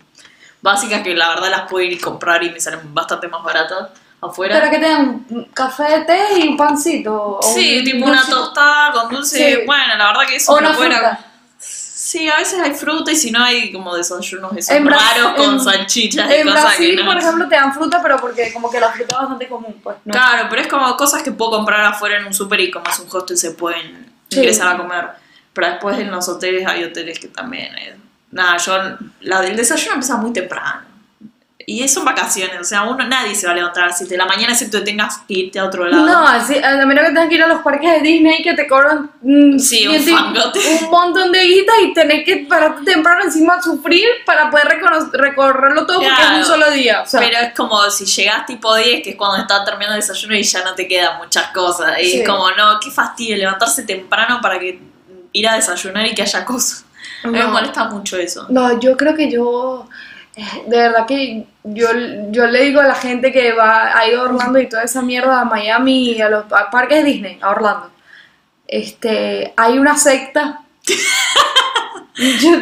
básicas 0.62 1.02
que 1.02 1.14
la 1.16 1.30
verdad 1.30 1.50
las 1.50 1.62
puedo 1.70 1.84
ir 1.86 1.92
y 1.94 1.98
comprar 1.98 2.42
y 2.44 2.52
me 2.52 2.60
salen 2.62 2.94
bastante 2.94 3.28
más 3.28 3.44
baratas 3.44 3.90
afuera. 4.22 4.60
Pero 4.60 4.72
que 4.72 4.78
te 4.80 4.86
dan 4.90 5.26
un 5.30 5.46
café 5.54 5.84
de 5.84 6.00
té 6.06 6.20
y 6.40 6.48
un 6.48 6.58
pancito. 6.58 7.38
o 7.38 7.42
Sí, 7.42 7.80
un 7.80 7.84
tipo 7.86 8.06
una 8.06 8.16
dulcito. 8.18 8.38
tostada 8.46 8.92
con 8.92 9.10
dulce. 9.10 9.38
Sí. 9.56 9.66
Bueno, 9.66 9.96
la 9.98 10.08
verdad 10.08 10.22
que 10.28 10.36
eso 10.38 10.54
O 10.54 10.58
una 10.58 10.74
puedo 10.74 10.90
ir 10.90 10.94
a- 10.96 10.98
fruta. 10.98 11.26
Sí, 11.58 12.30
a 12.30 12.38
veces 12.38 12.60
hay 12.60 12.74
fruta 12.74 13.12
y 13.12 13.16
si 13.16 13.32
no 13.32 13.44
hay 13.44 13.72
como 13.74 13.96
desayunos 13.96 14.52
esos 14.56 14.76
En 14.76 14.86
raros 14.86 15.34
con 15.36 15.56
en- 15.56 15.60
salchichas 15.60 16.30
y 16.30 16.34
En 16.36 16.48
cosas 16.48 16.62
Brasil, 16.64 16.96
que 16.96 17.04
no. 17.04 17.12
por 17.12 17.18
ejemplo, 17.20 17.48
te 17.50 17.56
dan 17.56 17.74
fruta, 17.74 18.00
pero 18.02 18.18
porque 18.18 18.54
como 18.54 18.70
que 18.70 18.80
la 18.80 18.90
fruta 18.90 19.16
es 19.16 19.20
bastante 19.22 19.48
común, 19.48 19.80
pues. 19.84 19.98
¿no? 20.06 20.12
Claro, 20.14 20.46
pero 20.50 20.62
es 20.62 20.68
como 20.68 20.96
cosas 20.98 21.24
que 21.24 21.32
puedo 21.32 21.52
comprar 21.52 21.84
afuera 21.84 22.18
en 22.18 22.26
un 22.26 22.34
súper 22.34 22.60
y 22.62 22.72
como 22.72 22.86
es 22.90 23.00
un 23.00 23.08
hostel 23.12 23.38
se 23.38 23.52
pueden 23.52 24.14
Sí. 24.30 24.38
ingresar 24.40 24.76
a 24.76 24.78
comer. 24.78 25.10
Pero 25.52 25.68
después 25.68 25.98
en 25.98 26.12
los 26.12 26.28
hoteles 26.30 26.66
hay 26.68 26.84
hoteles 26.84 27.18
que 27.20 27.28
también... 27.30 27.76
eh, 27.78 27.96
nada, 28.32 28.58
yo... 28.58 28.74
La 29.22 29.42
del 29.42 29.56
desayuno 29.56 29.94
empieza 29.94 30.16
muy 30.18 30.32
temprano. 30.32 30.82
Y 31.68 31.82
es- 31.84 31.94
son 31.94 32.06
vacaciones, 32.06 32.60
o 32.62 32.64
sea, 32.64 32.84
uno 32.84 33.08
nadie 33.08 33.34
se 33.34 33.48
va 33.48 33.54
a 33.54 33.56
levantar 33.56 33.86
a 33.86 33.88
las 33.88 33.98
7 33.98 34.14
de 34.14 34.18
la 34.20 34.26
mañana 34.28 34.54
excepto 34.54 34.78
que 34.80 34.84
tengas 34.86 35.18
que 35.28 35.34
irte 35.34 35.58
a 35.58 35.66
otro 35.66 35.86
lado. 35.86 36.06
No, 36.06 36.46
sí, 36.46 36.58
a 36.64 36.86
menos 36.86 37.04
que 37.06 37.10
tengas 37.12 37.28
que 37.30 37.36
ir 37.36 37.44
a 37.44 37.48
los 37.48 37.62
parques 37.64 37.92
de 37.92 38.00
Disney 38.02 38.44
que 38.44 38.54
te 38.54 38.68
cobran 38.68 39.10
mm, 39.22 39.58
Sí, 39.58 39.88
un 39.88 40.00
fangote. 40.00 40.60
montón 40.92 41.32
de 41.32 41.44
guita 41.44 41.74
y 41.82 41.94
tenés 41.94 42.24
que 42.24 42.46
pararte 42.48 42.84
temprano 42.92 43.24
encima 43.24 43.56
a 43.56 43.62
sufrir 43.64 44.06
para 44.28 44.52
poder 44.52 44.68
recorrerlo 45.14 45.86
todo 45.86 45.98
porque 45.98 46.12
es 46.12 46.16
Claro. 46.20 46.38
un 46.38 46.46
solo 46.46 46.70
día. 46.72 47.02
O 47.02 47.06
sea, 47.08 47.20
Pero 47.20 47.38
es 47.40 47.54
como 47.56 47.82
si 47.90 48.06
llegás 48.06 48.46
tipo 48.46 48.76
10, 48.76 49.02
que 49.04 49.12
es 49.12 49.16
cuando 49.16 49.38
está 49.38 49.64
terminando 49.66 49.96
el 49.96 50.02
desayuno 50.02 50.36
y 50.36 50.44
ya 50.44 50.64
no 50.64 50.76
te 50.76 50.88
quedan 50.88 51.18
muchas 51.18 51.48
cosas. 51.48 52.00
Y 52.00 52.06
Sí. 52.12 52.20
es 52.22 52.28
como, 52.28 52.52
no, 52.52 52.80
qué 52.80 52.92
fastidio 52.92 53.38
levantarse 53.38 53.84
temprano 53.84 54.40
para 54.42 54.60
que 54.60 54.80
ir 55.34 55.48
a 55.48 55.56
desayunar 55.56 56.06
y 56.06 56.14
que 56.14 56.22
haya 56.22 56.46
cosas. 56.46 56.86
A 57.24 57.28
mí 57.28 57.34
me 57.34 57.44
No. 57.44 57.50
molesta 57.50 57.86
mucho 57.86 58.18
eso. 58.18 58.46
no, 58.50 58.80
yo 58.80 58.96
creo 58.96 59.16
que 59.16 59.32
yo, 59.32 59.88
de 60.36 60.78
verdad 60.78 61.06
que 61.06 61.46
yo, 61.64 61.88
yo 62.30 62.46
le 62.48 62.62
digo 62.64 62.82
a 62.82 62.86
la 62.86 62.96
gente 62.96 63.32
que 63.32 63.54
va 63.54 63.98
a 63.98 64.08
ir 64.08 64.16
a 64.16 64.24
Orlando 64.24 64.60
y 64.60 64.68
toda 64.68 64.84
esa 64.84 65.02
mierda 65.02 65.40
a 65.42 65.46
Miami 65.46 66.12
y 66.12 66.22
a 66.22 66.30
los 66.30 66.46
a 66.52 66.70
parques 66.70 67.04
de 67.04 67.10
Disney, 67.12 67.40
a 67.42 67.52
Orlando. 67.52 67.90
Este, 68.68 69.54
hay 69.56 69.78
una 69.80 69.98
secta. 69.98 70.62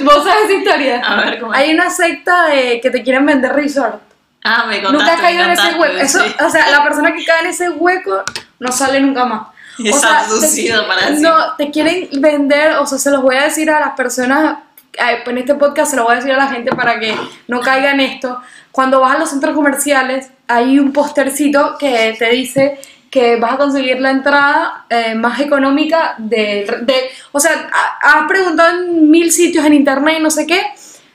¿Vos 0.03 0.23
sabes 0.23 0.45
esa 0.45 0.53
historia? 0.53 1.01
A 1.05 1.15
ver 1.15 1.39
cómo 1.39 1.53
es. 1.53 1.59
Hay 1.59 1.73
una 1.73 1.89
secta 1.89 2.47
de 2.47 2.79
que 2.81 2.89
te 2.89 3.03
quieren 3.03 3.25
vender 3.25 3.53
resort. 3.53 4.01
Ah, 4.43 4.65
me 4.67 4.81
contaste. 4.81 4.97
Nunca 4.97 5.13
has 5.13 5.21
caído 5.21 5.45
me 5.45 5.53
en 5.53 5.59
ese 5.59 5.73
hueco. 5.75 5.97
Eso, 5.97 6.19
sí. 6.23 6.35
O 6.45 6.49
sea, 6.49 6.69
la 6.69 6.83
persona 6.83 7.13
que 7.15 7.23
cae 7.23 7.41
en 7.41 7.47
ese 7.47 7.69
hueco 7.69 8.23
no 8.59 8.71
sale 8.71 8.99
nunca 8.99 9.25
más. 9.25 9.47
Es 9.83 9.95
O 9.95 9.99
sea, 9.99 10.09
te- 10.09 10.15
abducido 10.25 10.87
para 10.87 11.01
decir. 11.09 11.21
No, 11.23 11.55
te 11.55 11.71
quieren 11.71 12.09
vender, 12.21 12.73
o 12.77 12.85
sea, 12.85 12.97
se 12.97 13.09
los 13.09 13.21
voy 13.23 13.35
a 13.37 13.43
decir 13.43 13.69
a 13.71 13.79
las 13.79 13.93
personas, 13.95 14.57
en 14.97 15.37
este 15.37 15.55
podcast 15.55 15.91
se 15.91 15.97
lo 15.97 16.03
voy 16.03 16.13
a 16.13 16.15
decir 16.17 16.31
a 16.31 16.37
la 16.37 16.47
gente 16.47 16.71
para 16.75 16.99
que 16.99 17.15
no 17.47 17.61
caiga 17.61 17.91
en 17.91 17.99
esto. 17.99 18.39
Cuando 18.71 18.99
vas 18.99 19.15
a 19.15 19.19
los 19.19 19.29
centros 19.29 19.55
comerciales, 19.55 20.29
hay 20.47 20.79
un 20.79 20.91
postercito 20.93 21.75
que 21.79 22.15
te 22.17 22.29
dice 22.29 22.79
que 23.09 23.35
vas 23.35 23.53
a 23.53 23.57
conseguir 23.57 23.99
la 24.01 24.09
entrada 24.11 24.85
eh, 24.89 25.13
más 25.15 25.39
económica 25.39 26.15
de, 26.17 26.79
de- 26.81 27.09
O 27.31 27.39
sea, 27.39 27.69
ha- 27.71 28.19
has 28.21 28.27
preguntado 28.27 28.69
en 28.81 29.09
mil 29.11 29.31
sitios 29.31 29.63
en 29.65 29.73
internet 29.73 30.17
y 30.19 30.23
no 30.23 30.31
sé 30.31 30.47
qué, 30.47 30.61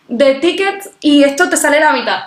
de 0.07 0.35
tickets 0.37 0.91
y 1.01 1.25
esto 1.25 1.49
te 1.49 1.57
sale 1.57 1.81
la 1.81 1.93
mitad. 1.93 2.21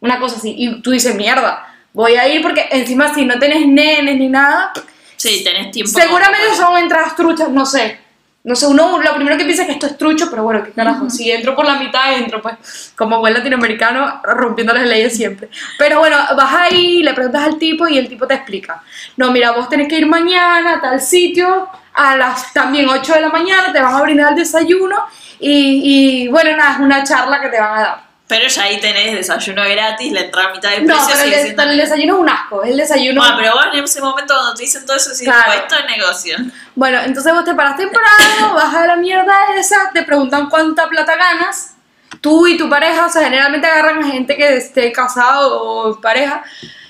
Una 0.00 0.18
cosa 0.18 0.36
así. 0.36 0.54
Y 0.56 0.80
tú 0.82 0.90
dices, 0.92 1.14
mierda, 1.14 1.66
voy 1.92 2.14
a 2.14 2.26
ir 2.28 2.40
porque 2.42 2.66
encima 2.70 3.12
si 3.14 3.24
no 3.26 3.38
tenés 3.38 3.66
nenes 3.66 4.16
ni 4.18 4.28
nada, 4.28 4.72
Sí, 5.18 5.42
tenés 5.42 5.70
tiempo. 5.70 5.90
Seguramente 5.98 6.54
son 6.54 6.76
entradas 6.76 7.16
truchas, 7.16 7.48
no 7.48 7.64
sé. 7.64 7.98
No 8.46 8.54
sé, 8.54 8.68
uno 8.68 9.02
lo 9.02 9.14
primero 9.16 9.36
que 9.36 9.44
piensa 9.44 9.62
es 9.62 9.66
que 9.66 9.74
esto 9.74 9.86
es 9.86 9.98
trucho, 9.98 10.30
pero 10.30 10.44
bueno, 10.44 10.62
qué 10.62 10.70
carajo. 10.70 11.10
Si 11.10 11.28
entro 11.28 11.56
por 11.56 11.66
la 11.66 11.80
mitad, 11.80 12.16
entro, 12.16 12.40
pues, 12.40 12.92
como 12.94 13.18
buen 13.18 13.34
latinoamericano, 13.34 14.20
rompiendo 14.22 14.72
las 14.72 14.86
leyes 14.86 15.16
siempre. 15.16 15.48
Pero 15.76 15.98
bueno, 15.98 16.16
vas 16.36 16.54
ahí, 16.54 17.02
le 17.02 17.12
preguntas 17.12 17.42
al 17.42 17.58
tipo 17.58 17.88
y 17.88 17.98
el 17.98 18.08
tipo 18.08 18.24
te 18.24 18.34
explica. 18.34 18.80
No, 19.16 19.32
mira, 19.32 19.50
vos 19.50 19.68
tenés 19.68 19.88
que 19.88 19.98
ir 19.98 20.06
mañana 20.06 20.74
a 20.74 20.80
tal 20.80 21.00
sitio, 21.00 21.68
a 21.92 22.16
las 22.16 22.52
también 22.52 22.88
8 22.88 23.14
de 23.14 23.20
la 23.22 23.30
mañana, 23.30 23.72
te 23.72 23.82
van 23.82 23.94
a 23.96 24.02
brindar 24.02 24.30
el 24.30 24.36
desayuno 24.36 24.94
y, 25.40 26.26
y, 26.26 26.28
bueno, 26.28 26.56
nada, 26.56 26.74
es 26.74 26.78
una 26.78 27.02
charla 27.02 27.40
que 27.40 27.48
te 27.48 27.58
van 27.58 27.78
a 27.78 27.80
dar. 27.82 28.05
Pero 28.28 28.48
ya 28.48 28.62
ahí 28.64 28.80
tenés 28.80 29.14
desayuno 29.14 29.62
gratis, 29.62 30.12
la 30.12 30.22
entrada 30.22 30.48
a 30.48 30.52
mitad 30.52 30.70
de 30.70 30.80
No, 30.80 30.94
precio. 30.96 31.06
pero 31.12 31.22
el, 31.24 31.30
des- 31.30 31.42
siendo- 31.42 31.62
el 31.62 31.76
desayuno 31.76 32.14
es 32.14 32.20
un 32.20 32.28
asco, 32.28 32.62
el 32.64 32.76
desayuno... 32.76 33.20
Bueno, 33.20 33.36
pero 33.38 33.52
vos 33.52 33.66
en 33.72 33.84
ese 33.84 34.00
momento 34.00 34.34
cuando 34.34 34.54
te 34.54 34.62
dicen 34.64 34.84
todo 34.84 34.96
eso, 34.96 35.10
decís, 35.10 35.24
Claro. 35.28 35.52
"Oh, 35.52 35.52
esto 35.62 35.76
es 35.76 35.96
negocio. 35.96 36.36
Bueno, 36.74 36.98
entonces 37.04 37.32
vos 37.32 37.44
te 37.44 37.54
paras 37.54 37.76
temprano, 37.76 38.08
vas 38.54 38.74
a 38.74 38.86
la 38.86 38.96
mierda 38.96 39.32
esa, 39.56 39.76
te 39.94 40.02
preguntan 40.02 40.50
cuánta 40.50 40.88
plata 40.88 41.14
ganas. 41.14 41.74
Tú 42.20 42.48
y 42.48 42.56
tu 42.56 42.68
pareja, 42.68 43.06
o 43.06 43.08
sea, 43.10 43.22
generalmente 43.22 43.68
agarran 43.68 44.02
a 44.02 44.06
gente 44.08 44.36
que 44.36 44.56
esté 44.56 44.90
casado 44.90 45.62
o 45.62 45.94
en 45.94 46.00
pareja, 46.00 46.42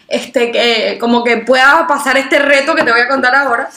este, 0.08 0.50
que 0.50 0.96
como 0.98 1.22
que 1.22 1.36
pueda 1.38 1.86
pasar 1.86 2.16
este 2.16 2.38
reto 2.38 2.74
que 2.74 2.82
te 2.82 2.92
voy 2.92 3.00
a 3.02 3.08
contar 3.08 3.34
ahora. 3.34 3.68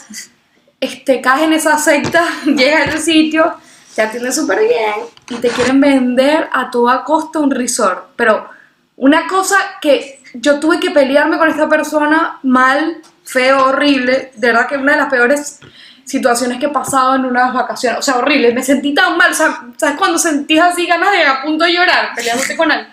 Este, 0.80 1.20
caes 1.20 1.42
en 1.42 1.52
esa 1.52 1.76
secta, 1.76 2.24
llegas 2.46 2.80
a 2.80 2.84
ese 2.90 3.00
sitio, 3.00 3.54
te 4.00 4.06
atienden 4.06 4.32
súper 4.32 4.60
bien 4.60 4.94
y 5.28 5.34
te 5.36 5.48
quieren 5.50 5.78
vender 5.78 6.48
a 6.52 6.70
toda 6.70 7.04
costa 7.04 7.38
un 7.38 7.50
resort. 7.50 8.12
Pero 8.16 8.48
una 8.96 9.26
cosa 9.26 9.56
que 9.80 10.22
yo 10.32 10.58
tuve 10.58 10.80
que 10.80 10.90
pelearme 10.90 11.36
con 11.36 11.50
esta 11.50 11.68
persona 11.68 12.38
mal, 12.42 13.02
feo, 13.24 13.66
horrible, 13.66 14.32
de 14.34 14.46
verdad 14.46 14.66
que 14.66 14.78
una 14.78 14.92
de 14.92 14.98
las 14.98 15.10
peores 15.10 15.60
situaciones 16.06 16.58
que 16.58 16.66
he 16.66 16.70
pasado 16.70 17.14
en 17.14 17.26
unas 17.26 17.52
vacaciones, 17.52 17.98
o 17.98 18.02
sea, 18.02 18.16
horrible, 18.16 18.54
me 18.54 18.62
sentí 18.62 18.94
tan 18.94 19.18
mal, 19.18 19.32
o 19.32 19.34
sea, 19.34 19.64
¿sabes 19.76 19.98
cuando 19.98 20.18
sentís 20.18 20.60
así 20.60 20.86
ganas 20.86 21.12
de 21.12 21.22
a 21.24 21.42
punto 21.42 21.64
de 21.64 21.74
llorar, 21.74 22.12
peleándote 22.16 22.56
con 22.56 22.72
él? 22.72 22.86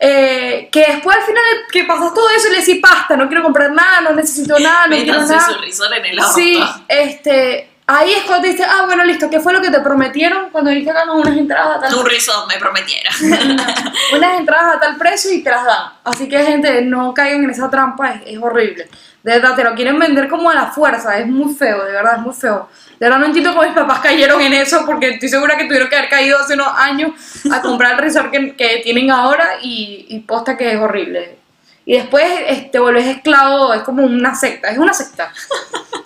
Eh, 0.00 0.68
que 0.72 0.80
después 0.80 1.16
al 1.16 1.22
final 1.22 1.44
que 1.70 1.84
pasas 1.84 2.12
todo 2.12 2.28
eso 2.30 2.48
y 2.48 2.50
le 2.50 2.58
decís 2.58 2.80
pasta, 2.82 3.16
no 3.16 3.28
quiero 3.28 3.44
comprar 3.44 3.70
nada, 3.70 4.00
no 4.00 4.12
necesito 4.12 4.58
nada, 4.58 4.88
no 4.88 4.96
quiero 4.96 5.12
Métanse 5.12 5.36
nada. 5.36 5.52
su 5.52 5.60
risor 5.60 5.94
en 5.94 6.04
el 6.04 6.18
auto. 6.18 6.34
Sí, 6.34 6.60
este, 6.88 7.71
ahí 7.86 8.12
es 8.12 8.24
cuando 8.24 8.42
te 8.42 8.52
dice, 8.52 8.64
ah, 8.64 8.82
bueno, 8.86 9.04
listo, 9.04 9.28
¿qué 9.28 9.40
fue 9.40 9.52
lo 9.52 9.60
que 9.60 9.70
te 9.70 9.80
prometieron 9.80 10.50
cuando 10.50 10.70
dijiste 10.70 10.92
que 10.92 11.06
no, 11.06 11.16
unas 11.16 11.36
entradas 11.36 11.76
a 11.76 11.80
tal 11.80 11.90
Tu 11.92 12.02
risor 12.02 12.46
me 12.48 12.58
prometiera. 12.58 13.10
unas 14.16 14.38
entradas 14.38 14.76
a 14.76 14.80
tal 14.80 14.96
precio 14.96 15.32
y 15.32 15.42
te 15.42 15.50
las 15.50 15.64
dan. 15.64 15.92
Así 16.04 16.28
que 16.28 16.44
gente, 16.44 16.82
no 16.82 17.12
caigan 17.14 17.44
en 17.44 17.50
esa 17.50 17.70
trampa, 17.70 18.12
es, 18.12 18.22
es 18.26 18.38
horrible. 18.38 18.88
De 19.22 19.32
verdad, 19.32 19.54
te 19.54 19.64
lo 19.64 19.74
quieren 19.74 19.98
vender 19.98 20.28
como 20.28 20.50
a 20.50 20.54
la 20.54 20.66
fuerza, 20.66 21.16
es 21.18 21.26
muy 21.26 21.54
feo, 21.54 21.84
de 21.84 21.92
verdad, 21.92 22.16
es 22.16 22.22
muy 22.22 22.34
feo. 22.34 22.68
De 22.98 23.06
verdad 23.06 23.18
no 23.18 23.26
entiendo 23.26 23.50
cómo 23.50 23.62
mis 23.62 23.74
papás 23.74 24.00
cayeron 24.00 24.40
en 24.40 24.52
eso, 24.52 24.84
porque 24.84 25.10
estoy 25.10 25.28
segura 25.28 25.56
que 25.56 25.64
tuvieron 25.64 25.88
que 25.88 25.96
haber 25.96 26.08
caído 26.08 26.38
hace 26.38 26.54
unos 26.54 26.68
años 26.76 27.12
a 27.52 27.60
comprar 27.60 27.92
el 27.92 27.98
resort 27.98 28.30
que, 28.30 28.56
que 28.56 28.80
tienen 28.82 29.10
ahora 29.10 29.58
y, 29.60 30.06
y 30.08 30.20
posta 30.20 30.56
que 30.56 30.72
es 30.72 30.78
horrible. 30.78 31.38
Y 31.84 31.96
después 31.96 32.24
este, 32.46 32.70
te 32.70 32.78
vuelves 32.78 33.06
esclavo, 33.06 33.74
es 33.74 33.82
como 33.82 34.04
una 34.04 34.34
secta, 34.34 34.70
es 34.70 34.78
una 34.78 34.92
secta. 34.92 35.32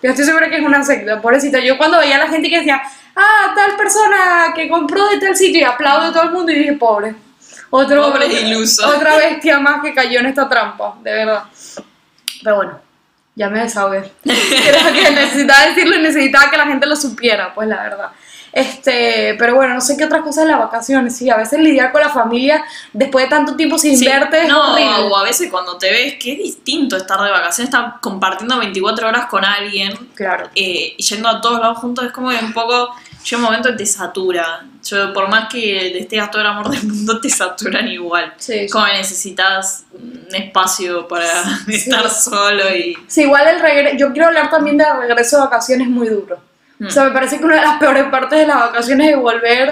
Yo 0.02 0.10
estoy 0.10 0.24
segura 0.24 0.48
que 0.48 0.56
es 0.56 0.64
una 0.64 0.82
secta, 0.82 1.20
pobrecita. 1.20 1.58
Yo 1.60 1.78
cuando 1.78 1.98
veía 1.98 2.16
a 2.16 2.20
la 2.20 2.28
gente 2.28 2.48
que 2.48 2.58
decía, 2.58 2.82
ah, 3.14 3.52
tal 3.54 3.76
persona 3.76 4.52
que 4.54 4.68
compró 4.68 5.08
de 5.08 5.18
tal 5.18 5.36
sitio 5.36 5.60
y 5.60 5.64
aplaude 5.64 6.08
a 6.08 6.12
todo 6.12 6.24
el 6.24 6.30
mundo 6.30 6.52
y 6.52 6.56
dije, 6.56 6.72
pobre. 6.74 7.14
Otro, 7.70 8.12
Pobre 8.12 8.26
iluso. 8.26 8.86
Otra 8.88 9.16
bestia 9.16 9.58
más 9.58 9.82
que 9.82 9.92
cayó 9.92 10.20
en 10.20 10.26
esta 10.26 10.48
trampa, 10.48 10.94
de 11.02 11.12
verdad. 11.12 11.44
Pero 12.42 12.56
bueno, 12.56 12.80
ya 13.34 13.50
me 13.50 13.60
desahogué. 13.60 14.12
Creo 14.22 14.92
que 14.92 15.10
necesitaba 15.10 15.66
decirlo 15.66 15.96
y 15.96 16.02
necesitaba 16.02 16.50
que 16.50 16.56
la 16.56 16.66
gente 16.66 16.86
lo 16.86 16.96
supiera, 16.96 17.52
pues 17.54 17.68
la 17.68 17.82
verdad. 17.82 18.10
Este, 18.56 19.34
pero 19.38 19.54
bueno, 19.54 19.74
no 19.74 19.82
sé 19.82 19.98
qué 19.98 20.06
otras 20.06 20.22
cosas 20.22 20.44
de 20.46 20.50
las 20.52 20.58
vacaciones. 20.60 21.14
Sí, 21.14 21.28
a 21.28 21.36
veces 21.36 21.60
lidiar 21.60 21.92
con 21.92 22.00
la 22.00 22.08
familia 22.08 22.64
después 22.90 23.26
de 23.26 23.28
tanto 23.28 23.54
tiempo 23.54 23.76
sin 23.78 23.98
Sí, 23.98 24.06
verte 24.06 24.44
es 24.44 24.48
no, 24.48 24.72
horrible. 24.72 25.08
o 25.10 25.16
a 25.18 25.24
veces 25.24 25.50
cuando 25.50 25.76
te 25.76 25.90
ves, 25.90 26.14
es 26.14 26.38
distinto 26.38 26.96
estar 26.96 27.20
de 27.20 27.30
vacaciones, 27.30 27.68
estar 27.72 28.00
compartiendo 28.00 28.58
24 28.58 29.08
horas 29.08 29.26
con 29.26 29.44
alguien 29.44 29.92
Claro. 30.14 30.46
eh, 30.54 30.94
y 30.96 31.02
yendo 31.02 31.28
a 31.28 31.38
todos 31.42 31.60
lados 31.60 31.76
juntos, 31.78 32.06
es 32.06 32.12
como 32.12 32.30
que 32.30 32.36
un 32.42 32.54
poco, 32.54 32.94
llega 33.24 33.36
un 33.36 33.42
momento 33.42 33.68
que 33.72 33.76
te 33.76 33.86
satura. 33.86 34.64
Yo, 34.82 35.12
por 35.12 35.28
más 35.28 35.48
que 35.52 36.08
le 36.08 36.28
todo 36.28 36.40
el 36.40 36.46
amor 36.46 36.70
del 36.70 36.84
mundo, 36.84 37.20
te 37.20 37.28
saturan 37.28 37.88
igual. 37.88 38.32
Sí, 38.38 38.68
Como 38.70 38.86
necesitas 38.86 39.84
un 39.92 40.28
espacio 40.32 41.06
para 41.06 41.26
estar 41.68 42.08
solo 42.08 42.74
y... 42.74 42.96
Sí, 43.06 43.22
igual 43.22 43.48
el 43.48 43.60
regreso, 43.60 43.96
yo 43.98 44.12
quiero 44.12 44.28
hablar 44.28 44.48
también 44.48 44.78
del 44.78 44.86
regreso 44.96 45.36
de 45.36 45.42
vacaciones 45.42 45.88
muy 45.88 46.08
duro. 46.08 46.38
Mm. 46.78 46.86
O 46.86 46.90
sea, 46.90 47.04
me 47.04 47.10
parece 47.10 47.38
que 47.38 47.44
una 47.44 47.56
de 47.56 47.62
las 47.62 47.78
peores 47.78 48.04
partes 48.10 48.38
de 48.40 48.46
las 48.46 48.56
vacaciones 48.58 49.10
es 49.12 49.16
volver 49.16 49.70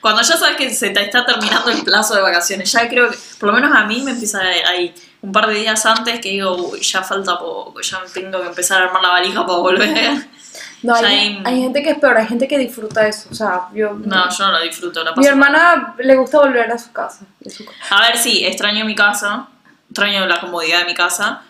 Cuando 0.00 0.22
ya 0.22 0.36
sabes 0.36 0.56
que 0.56 0.70
se 0.72 0.90
te 0.90 1.02
está 1.02 1.24
terminando 1.26 1.70
el 1.70 1.82
plazo 1.82 2.14
de 2.14 2.22
vacaciones, 2.22 2.70
ya 2.72 2.88
creo 2.88 3.10
que, 3.10 3.18
por 3.40 3.48
lo 3.48 3.54
menos 3.54 3.74
a 3.76 3.84
mí 3.84 4.00
me 4.02 4.12
empieza 4.12 4.40
ahí 4.40 4.94
un 5.20 5.32
par 5.32 5.48
de 5.48 5.54
días 5.54 5.84
antes 5.84 6.20
que 6.20 6.28
digo, 6.30 6.54
uy, 6.54 6.80
ya 6.80 7.02
falta 7.02 7.38
poco, 7.38 7.80
ya 7.80 7.98
tengo 8.14 8.40
que 8.40 8.46
empezar 8.46 8.80
a 8.82 8.84
armar 8.86 9.02
la 9.02 9.08
valija 9.08 9.44
para 9.46 9.58
volver. 9.58 10.28
No, 10.82 10.94
hay, 10.94 11.04
hay- 11.04 11.42
hay 11.44 11.60
gente 11.62 11.82
que 11.82 11.90
es 11.90 11.98
peor, 11.98 12.16
hay 12.16 12.26
gente 12.26 12.46
que 12.46 12.56
disfruta 12.58 13.06
eso. 13.08 13.28
O 13.32 13.34
sea, 13.34 13.62
yo. 13.74 13.94
No, 13.94 14.28
yo 14.30 14.46
no 14.46 14.52
lo 14.52 14.60
disfruto, 14.62 15.02
la 15.02 15.10
Mi 15.10 15.16
paso 15.16 15.28
hermana 15.30 15.94
le 15.98 16.14
gusta 16.16 16.38
volver 16.38 16.70
a 16.70 16.78
su 16.78 16.92
casa. 16.92 17.24
de 17.40 17.50
su 17.50 17.64
casa. 17.64 17.78
A 17.90 18.00
ver, 18.02 18.16
sí, 18.16 18.44
extraño 18.46 18.84
mi 18.84 18.94
casa, 18.94 19.48
extraño 19.88 20.26
la 20.26 20.38
comodidad 20.38 20.80
de 20.80 20.84
mi 20.84 20.94
casa, 20.94 21.42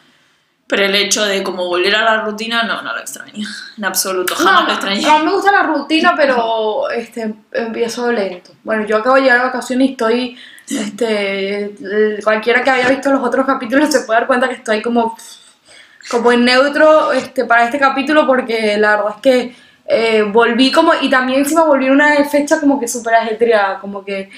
pero 0.68 0.84
el 0.84 0.94
hecho 0.96 1.24
de 1.24 1.44
como 1.44 1.66
volver 1.66 1.94
a 1.94 2.02
la 2.02 2.22
rutina, 2.22 2.64
no, 2.64 2.82
no 2.82 2.92
lo 2.92 3.00
extraño, 3.00 3.46
en 3.78 3.84
absoluto, 3.84 4.34
jamás 4.34 4.62
No, 4.62 4.66
lo 4.66 4.72
extrañé. 4.72 5.08
A 5.08 5.18
mí 5.18 5.24
me 5.24 5.32
gusta 5.32 5.52
la 5.52 5.62
rutina, 5.62 6.14
pero 6.16 6.90
este, 6.90 7.34
empiezo 7.52 8.10
lento. 8.10 8.50
Bueno, 8.64 8.84
yo 8.84 8.96
acabo 8.96 9.16
de 9.16 9.22
llegar 9.22 9.38
de 9.38 9.44
vacaciones 9.44 9.88
y 9.88 9.92
estoy. 9.92 10.38
Este, 10.68 11.72
cualquiera 12.24 12.64
que 12.64 12.70
haya 12.70 12.88
visto 12.88 13.12
los 13.12 13.22
otros 13.22 13.46
capítulos 13.46 13.88
se 13.88 14.00
puede 14.00 14.18
dar 14.18 14.26
cuenta 14.26 14.48
que 14.48 14.56
estoy 14.56 14.82
como, 14.82 15.16
como 16.10 16.32
en 16.32 16.44
neutro 16.44 17.12
este, 17.12 17.44
para 17.44 17.66
este 17.66 17.78
capítulo 17.78 18.26
porque 18.26 18.76
la 18.76 18.96
verdad 18.96 19.12
es 19.14 19.22
que 19.22 19.56
eh, 19.86 20.22
volví 20.22 20.72
como. 20.72 20.92
Y 21.00 21.08
también 21.08 21.40
encima 21.40 21.62
volví 21.62 21.88
una 21.88 22.24
fecha 22.24 22.58
como 22.58 22.80
que 22.80 22.88
súper 22.88 23.14
ajetreada, 23.14 23.78
como 23.78 24.04
que. 24.04 24.30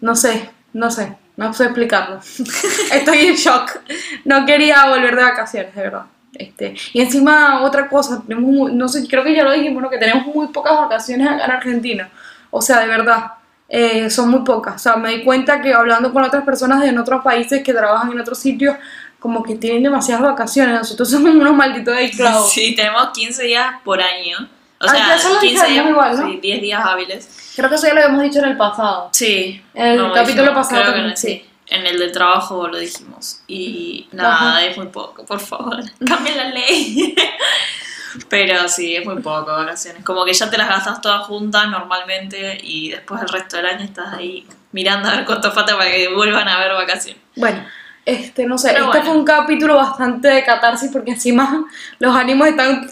No 0.00 0.16
sé, 0.16 0.50
no 0.72 0.90
sé, 0.90 1.16
no 1.36 1.52
sé 1.52 1.64
explicarlo. 1.64 2.20
estoy 2.92 3.18
en 3.26 3.34
shock. 3.34 3.78
No 4.24 4.46
quería 4.46 4.86
volver 4.88 5.16
de 5.16 5.22
vacaciones, 5.22 5.74
de 5.74 5.82
verdad. 5.82 6.06
Este, 6.34 6.74
y 6.92 7.00
encima 7.00 7.62
otra 7.62 7.88
cosa, 7.88 8.22
tenemos 8.26 8.70
no 8.72 8.88
sé, 8.88 9.06
creo 9.08 9.24
que 9.24 9.34
ya 9.34 9.42
lo 9.42 9.52
dijimos, 9.52 9.82
¿no? 9.82 9.88
que 9.88 9.98
tenemos 9.98 10.26
muy 10.26 10.48
pocas 10.48 10.76
vacaciones 10.76 11.26
en 11.26 11.50
Argentina. 11.50 12.10
O 12.50 12.60
sea, 12.60 12.80
de 12.80 12.86
verdad, 12.86 13.32
eh, 13.68 14.10
son 14.10 14.30
muy 14.30 14.40
pocas. 14.40 14.76
O 14.76 14.78
sea, 14.78 14.96
me 14.96 15.10
di 15.10 15.24
cuenta 15.24 15.60
que 15.60 15.72
hablando 15.72 16.12
con 16.12 16.22
otras 16.22 16.44
personas 16.44 16.80
de 16.80 16.88
en 16.88 16.98
otros 16.98 17.22
países 17.22 17.62
que 17.62 17.72
trabajan 17.72 18.12
en 18.12 18.20
otros 18.20 18.38
sitios, 18.38 18.76
como 19.18 19.42
que 19.42 19.56
tienen 19.56 19.82
demasiadas 19.82 20.22
vacaciones. 20.22 20.74
Nosotros 20.74 21.10
somos 21.12 21.34
unos 21.34 21.54
malditos 21.54 21.96
esclavos. 21.98 22.52
Sí, 22.52 22.74
tenemos 22.74 23.10
15 23.12 23.42
días 23.44 23.74
por 23.84 24.00
año. 24.00 24.48
O 24.78 24.84
Ah, 24.86 24.88
sea, 24.90 25.06
ya 25.08 25.16
eso 25.16 25.34
lo 25.34 25.40
15 25.40 25.54
días, 25.54 25.68
dijimos 25.68 25.90
igual, 25.90 26.20
¿no? 26.20 26.26
sí, 26.30 26.38
10 26.42 26.60
días 26.62 26.84
hábiles. 26.84 27.52
Creo 27.56 27.68
que 27.68 27.74
eso 27.76 27.86
ya 27.86 27.94
lo 27.94 28.00
habíamos 28.02 28.22
dicho 28.22 28.38
en 28.40 28.44
el 28.46 28.56
pasado. 28.56 29.08
Sí. 29.12 29.62
En 29.74 29.86
el 29.86 29.96
lo 29.98 30.12
capítulo 30.12 30.42
dijimos, 30.42 30.66
pasado 30.66 30.82
creo 30.82 30.84
que 30.84 30.98
también, 31.00 31.10
no, 31.10 31.16
sí. 31.16 31.46
En 31.68 31.86
el 31.86 31.98
del 31.98 32.12
trabajo 32.12 32.68
lo 32.68 32.78
dijimos. 32.78 33.40
Y 33.48 34.08
nada, 34.12 34.34
Ajá. 34.34 34.64
es 34.66 34.76
muy 34.76 34.86
poco, 34.88 35.24
por 35.24 35.40
favor. 35.40 35.78
Cambia 36.06 36.36
la 36.36 36.50
ley. 36.50 37.14
Pero 38.28 38.68
sí, 38.68 38.96
es 38.96 39.04
muy 39.04 39.16
poco 39.20 39.46
vacaciones. 39.52 40.02
Como 40.04 40.24
que 40.24 40.32
ya 40.32 40.48
te 40.48 40.56
las 40.56 40.68
gastas 40.68 41.00
todas 41.00 41.26
juntas 41.26 41.68
normalmente 41.68 42.58
y 42.62 42.90
después 42.90 43.20
el 43.22 43.28
resto 43.28 43.56
del 43.56 43.66
año 43.66 43.84
estás 43.84 44.14
ahí 44.14 44.46
mirando 44.72 45.08
a 45.08 45.16
ver 45.16 45.24
cuánto 45.26 45.50
falta 45.52 45.76
para 45.76 45.90
que 45.90 46.08
vuelvan 46.14 46.48
a 46.48 46.56
haber 46.56 46.72
vacaciones. 46.74 47.20
Bueno, 47.34 47.62
este, 48.06 48.46
no 48.46 48.56
sé, 48.56 48.68
Pero 48.72 48.84
este 48.86 48.98
bueno. 48.98 49.04
fue 49.10 49.18
un 49.18 49.24
capítulo 49.24 49.76
bastante 49.76 50.28
de 50.28 50.44
catarsis 50.44 50.90
porque 50.92 51.10
encima 51.10 51.64
los 51.98 52.14
ánimos 52.16 52.48
están... 52.48 52.88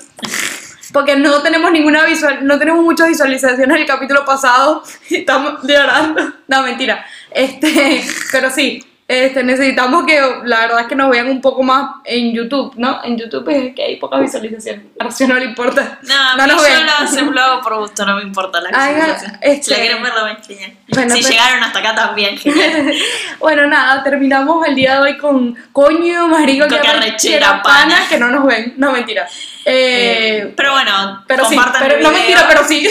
Porque 0.94 1.16
no 1.16 1.42
tenemos 1.42 1.72
ninguna 1.72 2.04
visual, 2.06 2.46
no 2.46 2.56
tenemos 2.56 2.84
muchas 2.84 3.08
visualizaciones 3.08 3.76
del 3.76 3.84
capítulo 3.86 4.24
pasado 4.24 4.82
y 5.10 5.16
estamos 5.22 5.54
llorando. 5.64 6.22
No, 6.46 6.62
mentira. 6.62 7.04
Este, 7.30 8.04
pero 8.32 8.50
sí, 8.50 8.84
este, 9.08 9.42
necesitamos 9.42 10.04
que 10.06 10.20
la 10.44 10.60
verdad 10.60 10.80
es 10.82 10.86
que 10.86 10.94
nos 10.94 11.10
vean 11.10 11.26
un 11.28 11.40
poco 11.40 11.62
más 11.62 11.96
en 12.04 12.32
YouTube, 12.32 12.74
¿no? 12.76 13.02
En 13.02 13.16
YouTube 13.18 13.48
es 13.48 13.74
que 13.74 13.82
hay 13.82 13.96
pocas 13.96 14.20
visualizaciones. 14.20 14.84
A 15.00 15.04
Rocío 15.04 15.26
no 15.26 15.34
le 15.34 15.46
importa. 15.46 15.98
No, 16.02 16.36
No 16.36 16.46
no 16.46 16.54
nos 16.54 16.62
yo 17.16 17.22
lo 17.30 17.60
por 17.62 17.78
gusto, 17.80 18.04
no 18.06 18.16
me 18.16 18.22
importa 18.22 18.60
la 18.60 18.68
Haga, 18.68 18.88
visualización. 18.94 19.38
este- 19.40 19.62
Si 19.64 19.70
la 19.72 19.76
quieren 19.78 20.02
ver, 20.02 20.12
lo 20.14 20.24
ven 20.26 20.36
genial. 20.46 20.76
Bueno, 20.88 21.14
si 21.16 21.22
pero- 21.22 21.32
llegaron 21.34 21.64
hasta 21.64 21.78
acá 21.80 21.94
también, 21.94 22.36
genial. 22.38 22.92
Bueno, 23.40 23.66
nada, 23.66 24.02
terminamos 24.04 24.66
el 24.68 24.74
día 24.74 24.94
de 24.94 25.00
hoy 25.00 25.18
con 25.18 25.56
coño, 25.72 26.28
marico, 26.28 26.68
que 26.68 26.76
arrechera 26.78 27.62
pana. 27.62 28.06
que 28.08 28.18
no 28.18 28.28
nos 28.30 28.46
ven. 28.46 28.74
No, 28.76 28.92
mentira. 28.92 29.26
Eh, 29.66 30.38
Eh, 30.46 30.54
pero 30.56 30.72
bueno, 30.72 31.24
pero 31.26 31.48
sí, 31.48 31.56
no 31.56 32.10
mentira, 32.10 32.46
pero 32.48 32.64
sí. 32.66 32.86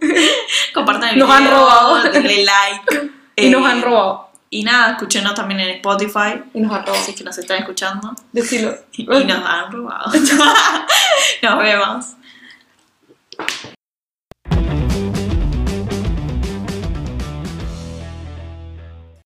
compartan 0.74 1.10
el 1.10 1.18
Nos 1.18 1.30
han 1.30 1.50
robado. 1.50 2.02
denle 2.02 2.44
like. 2.44 3.10
y 3.36 3.46
eh, 3.46 3.50
nos 3.50 3.64
han 3.68 3.82
robado. 3.82 4.28
Y 4.50 4.64
nada, 4.64 4.92
escúchenos 4.92 5.34
también 5.34 5.60
en 5.60 5.68
Spotify, 5.76 6.42
Y 6.54 6.60
nos 6.60 6.72
han 6.72 6.86
robado. 6.86 7.04
si 7.04 7.10
es 7.10 7.16
que 7.18 7.24
nos 7.24 7.36
están 7.36 7.58
escuchando. 7.58 8.14
Decilo. 8.32 8.74
Y 8.96 9.04
nos 9.04 9.44
han 9.44 9.70
robado. 9.70 10.10
nos 11.42 11.58
vemos. 11.58 12.06